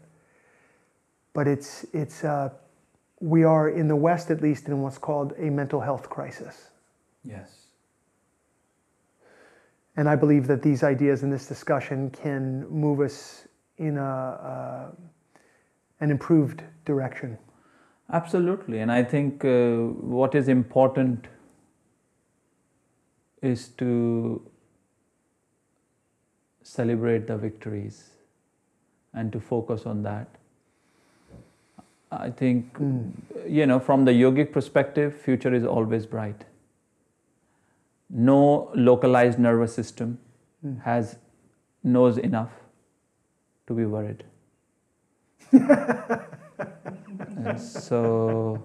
But 1.33 1.47
it's, 1.47 1.85
it's, 1.91 2.23
uh, 2.23 2.51
we 3.19 3.43
are 3.43 3.69
in 3.69 3.89
the 3.89 3.95
West, 3.97 4.31
at 4.31 4.41
least, 4.41 4.67
in 4.67 4.81
what's 4.81 4.97
called 4.97 5.33
a 5.37 5.49
mental 5.49 5.81
health 5.81 6.09
crisis. 6.09 6.69
Yes. 7.25 7.65
And 9.97 10.07
I 10.07 10.15
believe 10.15 10.47
that 10.47 10.61
these 10.61 10.83
ideas 10.83 11.23
in 11.23 11.29
this 11.29 11.47
discussion 11.47 12.09
can 12.11 12.65
move 12.69 13.01
us 13.01 13.45
in 13.77 13.97
a, 13.97 14.03
uh, 14.03 14.91
an 15.99 16.11
improved 16.11 16.63
direction. 16.85 17.37
Absolutely. 18.13 18.79
And 18.79 18.89
I 18.89 19.03
think 19.03 19.43
uh, 19.43 19.75
what 19.75 20.33
is 20.33 20.47
important 20.47 21.27
is 23.45 23.67
to 23.81 24.41
celebrate 26.63 27.27
the 27.27 27.37
victories 27.37 28.09
and 29.13 29.31
to 29.31 29.39
focus 29.39 29.85
on 29.85 30.03
that. 30.03 30.27
I 32.11 32.29
think, 32.29 32.73
Mm. 32.79 33.11
you 33.59 33.65
know, 33.65 33.79
from 33.79 34.05
the 34.05 34.11
yogic 34.11 34.51
perspective, 34.51 35.15
future 35.27 35.53
is 35.53 35.65
always 35.65 36.05
bright. 36.05 36.45
No 38.09 38.69
localized 38.89 39.39
nervous 39.39 39.73
system 39.73 40.17
Mm. 40.65 40.79
has 40.81 41.17
knows 41.83 42.17
enough 42.17 42.51
to 43.67 43.73
be 43.73 43.85
worried. 43.85 44.23
So 47.57 48.61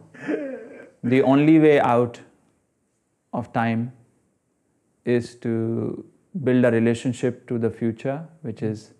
the 1.02 1.22
only 1.22 1.58
way 1.58 1.80
out 1.80 2.20
of 3.32 3.52
time 3.52 3.92
is 5.04 5.34
to 5.36 6.04
build 6.44 6.64
a 6.64 6.70
relationship 6.70 7.46
to 7.48 7.58
the 7.58 7.70
future 7.70 8.26
which 8.42 8.62
is 8.62 8.92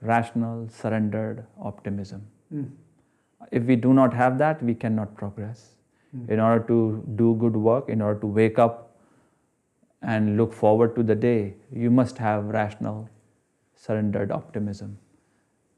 rational, 0.00 0.68
surrendered 0.68 1.46
optimism. 1.60 2.26
Mm. 2.52 2.70
If 3.50 3.64
we 3.64 3.76
do 3.76 3.94
not 3.94 4.14
have 4.14 4.38
that, 4.38 4.62
we 4.62 4.74
cannot 4.74 5.14
progress. 5.14 5.76
Mm. 6.16 6.30
In 6.30 6.40
order 6.40 6.64
to 6.66 7.04
do 7.16 7.34
good 7.34 7.56
work, 7.56 7.88
in 7.88 8.02
order 8.02 8.20
to 8.20 8.26
wake 8.26 8.58
up 8.58 8.96
and 10.02 10.36
look 10.36 10.52
forward 10.52 10.94
to 10.96 11.02
the 11.02 11.14
day, 11.14 11.54
you 11.72 11.90
must 11.90 12.18
have 12.18 12.44
rational, 12.46 13.08
surrendered 13.74 14.30
optimism. 14.30 14.98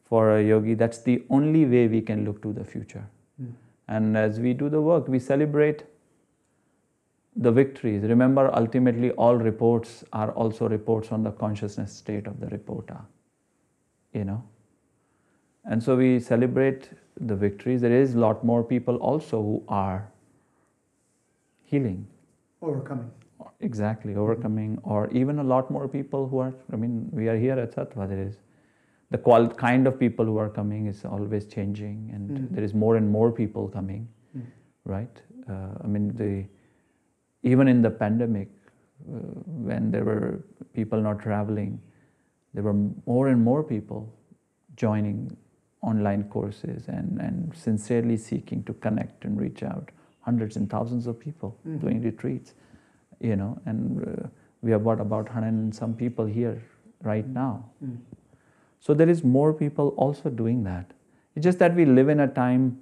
For 0.04 0.38
a 0.38 0.42
yogi, 0.42 0.74
that's 0.74 1.02
the 1.02 1.22
only 1.28 1.66
way 1.66 1.86
we 1.86 2.00
can 2.00 2.24
look 2.24 2.42
to 2.42 2.52
the 2.52 2.64
future. 2.64 3.06
Mm. 3.42 3.52
And 3.88 4.16
as 4.16 4.40
we 4.40 4.54
do 4.54 4.68
the 4.68 4.80
work, 4.80 5.08
we 5.08 5.18
celebrate 5.18 5.84
the 7.36 7.50
victories. 7.52 8.02
Remember, 8.02 8.50
ultimately, 8.54 9.10
all 9.12 9.36
reports 9.36 10.04
are 10.12 10.30
also 10.32 10.68
reports 10.68 11.12
on 11.12 11.22
the 11.22 11.30
consciousness 11.30 11.92
state 11.92 12.26
of 12.26 12.40
the 12.40 12.46
reporter. 12.48 12.98
You 14.12 14.24
know? 14.24 14.42
And 15.64 15.82
so 15.82 15.96
we 15.96 16.18
celebrate 16.18 16.90
the 17.20 17.36
victories. 17.36 17.80
There 17.80 17.92
is 17.92 18.14
a 18.14 18.18
lot 18.18 18.44
more 18.44 18.64
people 18.64 18.96
also 18.96 19.42
who 19.42 19.64
are 19.68 20.10
healing, 21.64 22.06
Overcoming. 22.62 23.10
exactly, 23.60 24.14
overcoming, 24.16 24.78
or 24.82 25.10
even 25.10 25.38
a 25.38 25.44
lot 25.44 25.70
more 25.70 25.86
people 25.86 26.26
who 26.26 26.38
are, 26.38 26.54
I 26.72 26.76
mean, 26.76 27.08
we 27.12 27.28
are 27.28 27.36
here 27.36 27.58
at 27.58 27.72
Sattva, 27.74 28.08
there 28.08 28.22
is. 28.22 28.36
The 29.10 29.18
qual- 29.18 29.48
kind 29.48 29.86
of 29.86 29.98
people 29.98 30.24
who 30.24 30.38
are 30.38 30.48
coming 30.48 30.86
is 30.86 31.04
always 31.04 31.46
changing, 31.46 32.10
and 32.14 32.30
Mm. 32.30 32.50
there 32.54 32.64
is 32.64 32.74
more 32.74 32.96
and 32.96 33.10
more 33.10 33.30
people 33.30 33.68
coming, 33.68 34.08
Mm. 34.36 34.42
right? 34.84 35.22
Uh, 35.48 35.74
I 35.82 35.86
mean, 35.86 36.14
the 36.14 36.46
even 37.42 37.68
in 37.68 37.82
the 37.82 37.90
pandemic, 37.90 38.48
uh, 39.08 39.18
when 39.46 39.90
there 39.90 40.04
were 40.04 40.44
people 40.74 41.00
not 41.00 41.20
traveling, 41.20 41.80
there 42.54 42.62
were 42.62 42.74
more 43.06 43.28
and 43.28 43.42
more 43.42 43.62
people 43.62 44.12
joining 44.76 45.36
online 45.82 46.24
courses 46.24 46.88
and, 46.88 47.20
and 47.20 47.54
sincerely 47.54 48.16
seeking 48.16 48.62
to 48.64 48.72
connect 48.74 49.24
and 49.24 49.40
reach 49.40 49.62
out. 49.62 49.90
Hundreds 50.20 50.56
and 50.56 50.68
thousands 50.68 51.06
of 51.06 51.18
people 51.18 51.56
Mhm. 51.66 51.80
doing 51.80 52.02
retreats, 52.02 52.54
you 53.20 53.36
know, 53.36 53.58
and 53.66 54.06
uh, 54.06 54.28
we 54.62 54.70
have 54.72 54.84
got 54.84 55.00
about 55.00 55.28
100 55.28 55.48
and 55.48 55.74
some 55.74 55.94
people 55.94 56.26
here 56.26 56.60
right 57.02 57.28
now. 57.28 57.64
Mm. 57.84 57.98
So 58.80 58.94
there 58.94 59.08
is 59.08 59.22
more 59.22 59.52
people 59.54 59.88
also 59.96 60.30
doing 60.30 60.64
that. 60.64 60.92
It's 61.34 61.44
just 61.44 61.58
that 61.60 61.74
we 61.74 61.84
live 61.84 62.08
in 62.08 62.20
a 62.20 62.26
time 62.28 62.80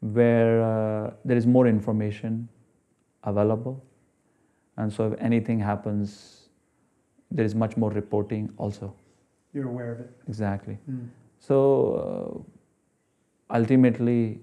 where 0.00 0.62
uh, 0.62 1.10
there 1.24 1.36
is 1.36 1.46
more 1.46 1.66
information 1.66 2.48
available. 3.24 3.82
And 4.78 4.92
so 4.92 5.12
if 5.12 5.20
anything 5.20 5.58
happens, 5.58 6.48
there 7.30 7.44
is 7.44 7.54
much 7.54 7.76
more 7.76 7.90
reporting 7.90 8.50
also. 8.56 8.94
You're 9.52 9.68
aware 9.68 9.92
of 9.92 10.00
it. 10.00 10.10
Exactly. 10.28 10.78
Mm. 10.90 11.08
So 11.40 12.46
uh, 13.50 13.54
ultimately, 13.54 14.40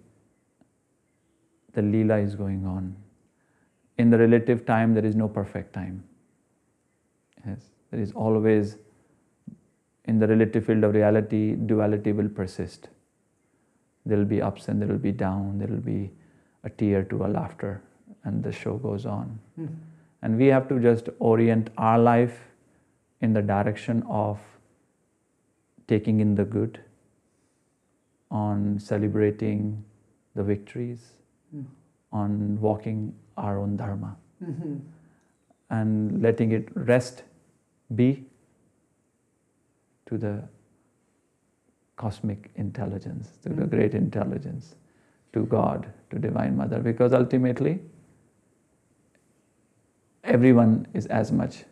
the 1.74 1.82
Leela 1.82 2.24
is 2.24 2.36
going 2.36 2.66
on. 2.66 2.96
In 3.98 4.10
the 4.10 4.18
relative 4.18 4.66
time, 4.66 4.94
there 4.94 5.06
is 5.06 5.16
no 5.16 5.28
perfect 5.30 5.74
time. 5.74 6.04
Yes, 7.48 7.70
there 7.92 8.02
is 8.02 8.12
always, 8.12 8.78
in 10.06 10.20
the 10.20 10.28
relative 10.28 10.66
field 10.66 10.84
of 10.84 10.94
reality, 10.94 11.56
duality 11.56 12.12
will 12.12 12.28
persist. 12.28 12.90
There 14.06 14.18
will 14.18 14.26
be 14.26 14.42
ups 14.42 14.68
and 14.68 14.82
there 14.82 14.90
will 14.90 14.98
be 14.98 15.14
down, 15.14 15.60
there 15.60 15.68
will 15.68 15.78
be 15.78 16.12
a 16.64 16.70
tear 16.70 17.04
to 17.04 17.26
a 17.26 17.28
laughter, 17.28 17.82
and 18.26 18.44
the 18.44 18.52
show 18.52 18.78
goes 18.78 19.06
on. 19.06 19.40
Mm. 19.60 19.70
And 20.26 20.40
we 20.40 20.48
have 20.48 20.68
to 20.70 20.80
just 20.80 21.10
orient 21.20 21.70
our 21.78 22.00
life 22.00 22.38
in 23.22 23.34
the 23.34 23.44
direction 23.44 24.02
of 24.10 24.40
taking 25.88 26.20
in 26.20 26.34
the 26.34 26.46
good, 26.46 26.80
on 28.32 28.80
celebrating 28.80 29.84
the 30.34 30.44
victories, 30.44 31.06
Mm. 31.56 31.66
on 32.12 32.60
walking 32.60 33.14
our 33.38 33.60
own 33.60 33.78
dharma, 33.78 34.18
Mhm. 34.42 34.82
and 35.70 36.22
letting 36.24 36.52
it 36.60 36.76
rest 36.76 37.24
be 37.94 38.10
to 40.08 40.18
the 40.18 40.36
cosmic 41.98 42.50
intelligence, 42.56 43.38
to 43.44 43.50
the 43.50 43.66
Mm. 43.66 43.70
great 43.70 43.94
intelligence, 43.94 44.76
to 45.34 45.46
God, 45.46 45.88
to 46.10 46.18
Divine 46.18 46.58
Mother, 46.58 46.82
because 46.82 47.14
ultimately 47.14 47.80
everyone 50.26 50.88
is 50.94 51.06
as 51.08 51.32
much 51.32 51.64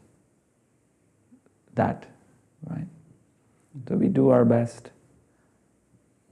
that, 1.76 2.06
right? 2.70 2.88
So 3.88 3.96
we 3.96 4.08
do 4.08 4.30
our 4.30 4.46
best 4.46 4.92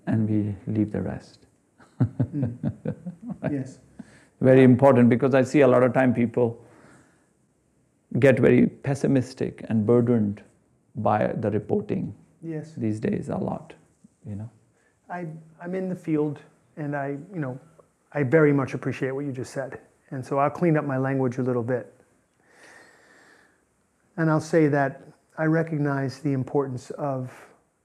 and 0.07 0.29
we 0.29 0.55
leave 0.71 0.91
the 0.91 1.01
rest. 1.01 1.47
Mm. 2.01 2.57
Yes. 3.51 3.79
Very 4.39 4.63
important 4.63 5.09
because 5.09 5.33
I 5.33 5.41
see 5.43 5.61
a 5.61 5.67
lot 5.67 5.81
of 5.83 5.93
time 5.93 6.13
people 6.13 6.63
get 8.19 8.39
very 8.39 8.67
pessimistic 8.67 9.65
and 9.69 9.85
burdened 9.85 10.43
by 10.95 11.27
the 11.27 11.49
reporting 11.49 12.13
Yes. 12.43 12.73
these 12.75 12.99
days 12.99 13.29
a 13.29 13.35
lot, 13.37 13.73
you 14.25 14.35
know. 14.35 14.49
I, 15.09 15.25
I'm 15.61 15.73
in 15.75 15.89
the 15.89 15.95
field 15.95 16.39
and 16.77 16.95
I, 16.95 17.17
you 17.33 17.39
know, 17.39 17.59
I 18.13 18.23
very 18.23 18.53
much 18.53 18.73
appreciate 18.73 19.11
what 19.11 19.25
you 19.25 19.31
just 19.31 19.53
said. 19.53 19.79
And 20.11 20.25
so 20.25 20.37
I'll 20.37 20.49
clean 20.49 20.77
up 20.77 20.85
my 20.85 20.97
language 20.97 21.37
a 21.39 21.43
little 21.43 21.63
bit. 21.63 22.00
And 24.21 24.29
I'll 24.29 24.39
say 24.39 24.67
that 24.67 25.01
I 25.35 25.45
recognize 25.45 26.19
the 26.19 26.33
importance 26.33 26.91
of 26.91 27.31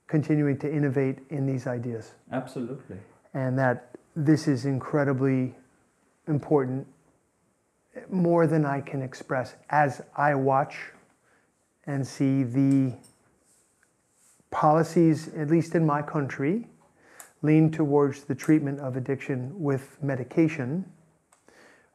continuing 0.06 0.58
to 0.58 0.70
innovate 0.70 1.20
in 1.30 1.46
these 1.46 1.66
ideas 1.66 2.12
Absolutely. 2.30 2.98
and 3.32 3.58
that 3.58 3.96
this 4.14 4.46
is 4.46 4.66
incredibly 4.66 5.54
important, 6.28 6.86
more 8.10 8.46
than 8.46 8.66
I 8.66 8.82
can 8.82 9.00
express 9.00 9.54
as 9.70 10.02
I 10.14 10.34
watch 10.34 10.76
and 11.86 12.06
see 12.06 12.42
the 12.42 12.92
policies, 14.50 15.28
at 15.28 15.48
least 15.48 15.74
in 15.74 15.86
my 15.86 16.02
country, 16.02 16.66
lean 17.40 17.70
towards 17.70 18.24
the 18.24 18.34
treatment 18.34 18.78
of 18.78 18.98
addiction 18.98 19.54
with 19.58 19.96
medication, 20.02 20.84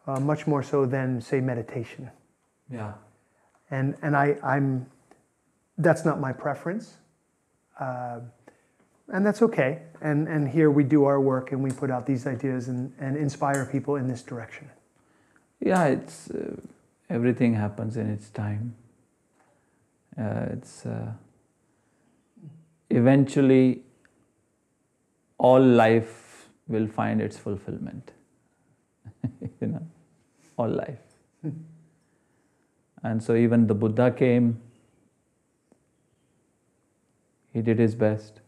uh, 0.08 0.20
much 0.20 0.48
more 0.48 0.64
so 0.64 0.88
than, 0.88 1.22
say, 1.22 1.40
meditation. 1.40 2.10
Yeah. 2.72 2.94
And, 3.72 3.96
and 4.02 4.16
I, 4.16 4.38
I'm, 4.44 4.86
that's 5.78 6.06
not 6.06 6.20
my 6.20 6.34
preference. 6.34 6.98
Uh, 7.80 8.20
and 9.12 9.26
that's 9.26 9.42
okay. 9.42 9.82
And, 10.02 10.28
and 10.28 10.48
here 10.48 10.70
we 10.70 10.84
do 10.84 11.06
our 11.06 11.20
work 11.20 11.52
and 11.52 11.64
we 11.64 11.72
put 11.72 11.90
out 11.90 12.06
these 12.06 12.28
ideas 12.28 12.68
and, 12.68 12.94
and 13.00 13.18
inspire 13.18 13.66
people 13.66 13.96
in 13.96 14.08
this 14.08 14.22
direction. 14.22 14.70
Yeah, 15.60 15.86
it's 15.86 16.30
uh, 16.32 16.56
everything 17.10 17.54
happens 17.54 17.98
in 17.98 18.10
its 18.10 18.30
time. 18.30 18.76
Uh, 20.18 20.46
it's 20.52 20.86
uh, 20.86 21.12
eventually 22.90 23.84
all 25.38 25.62
life 25.62 26.50
will 26.68 26.88
find 26.88 27.22
its 27.22 27.38
fulfillment. 27.38 28.12
you 29.62 29.68
know, 29.68 29.88
all 30.58 30.70
life. 30.70 31.00
and 33.04 33.22
so 33.22 33.36
even 33.36 33.68
the 33.68 33.76
Buddha 33.76 34.12
came, 34.12 34.60
he 37.54 37.62
did 37.62 37.80
his 37.80 37.96
best. 37.96 38.42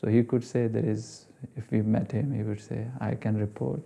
So 0.00 0.08
he 0.08 0.22
could 0.22 0.44
say 0.44 0.66
there 0.66 0.84
is, 0.84 1.26
if 1.56 1.70
we 1.70 1.82
met 1.82 2.10
him, 2.10 2.32
he 2.32 2.42
would 2.42 2.60
say, 2.60 2.86
I 3.00 3.14
can 3.14 3.36
report 3.36 3.84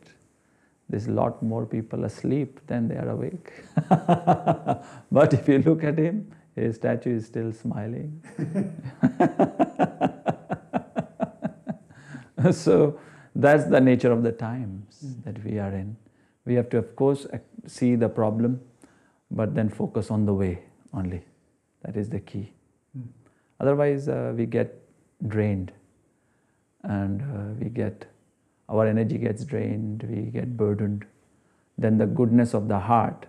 there's 0.88 1.08
a 1.08 1.12
lot 1.12 1.42
more 1.42 1.66
people 1.66 2.04
asleep 2.04 2.60
than 2.66 2.88
they 2.88 2.96
are 2.96 3.10
awake. 3.10 3.52
but 5.10 5.34
if 5.34 5.48
you 5.48 5.58
look 5.58 5.82
at 5.82 5.98
him, 5.98 6.32
his 6.54 6.76
statue 6.76 7.16
is 7.16 7.26
still 7.26 7.52
smiling. 7.52 8.22
so 12.52 13.00
that's 13.34 13.64
the 13.64 13.80
nature 13.80 14.12
of 14.12 14.22
the 14.22 14.32
times 14.32 15.04
mm. 15.04 15.24
that 15.24 15.44
we 15.44 15.58
are 15.58 15.72
in. 15.72 15.96
We 16.44 16.54
have 16.54 16.68
to, 16.70 16.78
of 16.78 16.94
course, 16.94 17.26
see 17.66 17.96
the 17.96 18.08
problem, 18.08 18.60
but 19.30 19.54
then 19.54 19.68
focus 19.68 20.10
on 20.10 20.26
the 20.26 20.34
way 20.34 20.62
only. 20.92 21.22
That 21.82 21.96
is 21.96 22.08
the 22.08 22.20
key. 22.20 22.52
Mm. 22.96 23.08
Otherwise, 23.60 24.08
uh, 24.08 24.32
we 24.36 24.46
get 24.46 24.82
drained 25.26 25.72
and 26.82 27.22
uh, 27.22 27.54
we 27.60 27.68
get 27.68 28.06
our 28.68 28.86
energy 28.86 29.18
gets 29.18 29.44
drained, 29.44 30.04
we 30.08 30.22
get 30.22 30.56
burdened. 30.56 31.04
Then 31.78 31.98
the 31.98 32.06
goodness 32.06 32.54
of 32.54 32.68
the 32.68 32.78
heart 32.78 33.26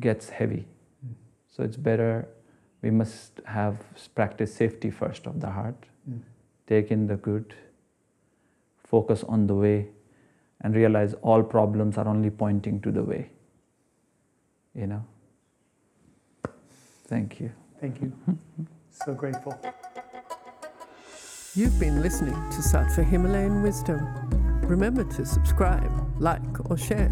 gets 0.00 0.30
heavy. 0.30 0.66
Mm. 1.06 1.14
So 1.48 1.62
it's 1.62 1.76
better 1.76 2.28
we 2.82 2.90
must 2.90 3.40
have 3.46 3.78
practice 4.14 4.54
safety 4.54 4.90
first 4.90 5.26
of 5.26 5.40
the 5.40 5.50
heart, 5.50 5.86
mm. 6.08 6.20
take 6.66 6.90
in 6.90 7.06
the 7.06 7.16
good, 7.16 7.54
focus 8.84 9.24
on 9.24 9.46
the 9.46 9.54
way, 9.54 9.88
and 10.60 10.74
realize 10.74 11.14
all 11.22 11.42
problems 11.42 11.98
are 11.98 12.06
only 12.06 12.30
pointing 12.30 12.80
to 12.80 12.92
the 12.92 13.02
way. 13.02 13.30
You 14.76 14.86
know? 14.86 15.04
Thank 17.08 17.40
you. 17.40 17.50
Thank 17.80 18.02
you. 18.02 18.12
so 18.90 19.14
grateful. 19.14 19.58
You've 21.54 21.80
been 21.80 22.02
listening 22.02 22.34
to 22.34 22.58
Sattva 22.58 23.02
Himalayan 23.02 23.62
Wisdom. 23.62 24.06
Remember 24.62 25.04
to 25.04 25.24
subscribe, 25.24 25.90
like, 26.20 26.70
or 26.70 26.76
share. 26.76 27.08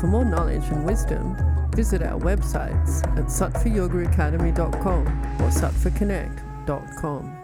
For 0.00 0.08
more 0.08 0.24
knowledge 0.24 0.64
and 0.64 0.84
wisdom, 0.84 1.36
visit 1.74 2.02
our 2.02 2.20
websites 2.20 3.06
at 3.16 3.26
sattvayogaacademy.com 3.26 5.06
or 5.06 5.50
sattvaconnect.com. 5.50 7.43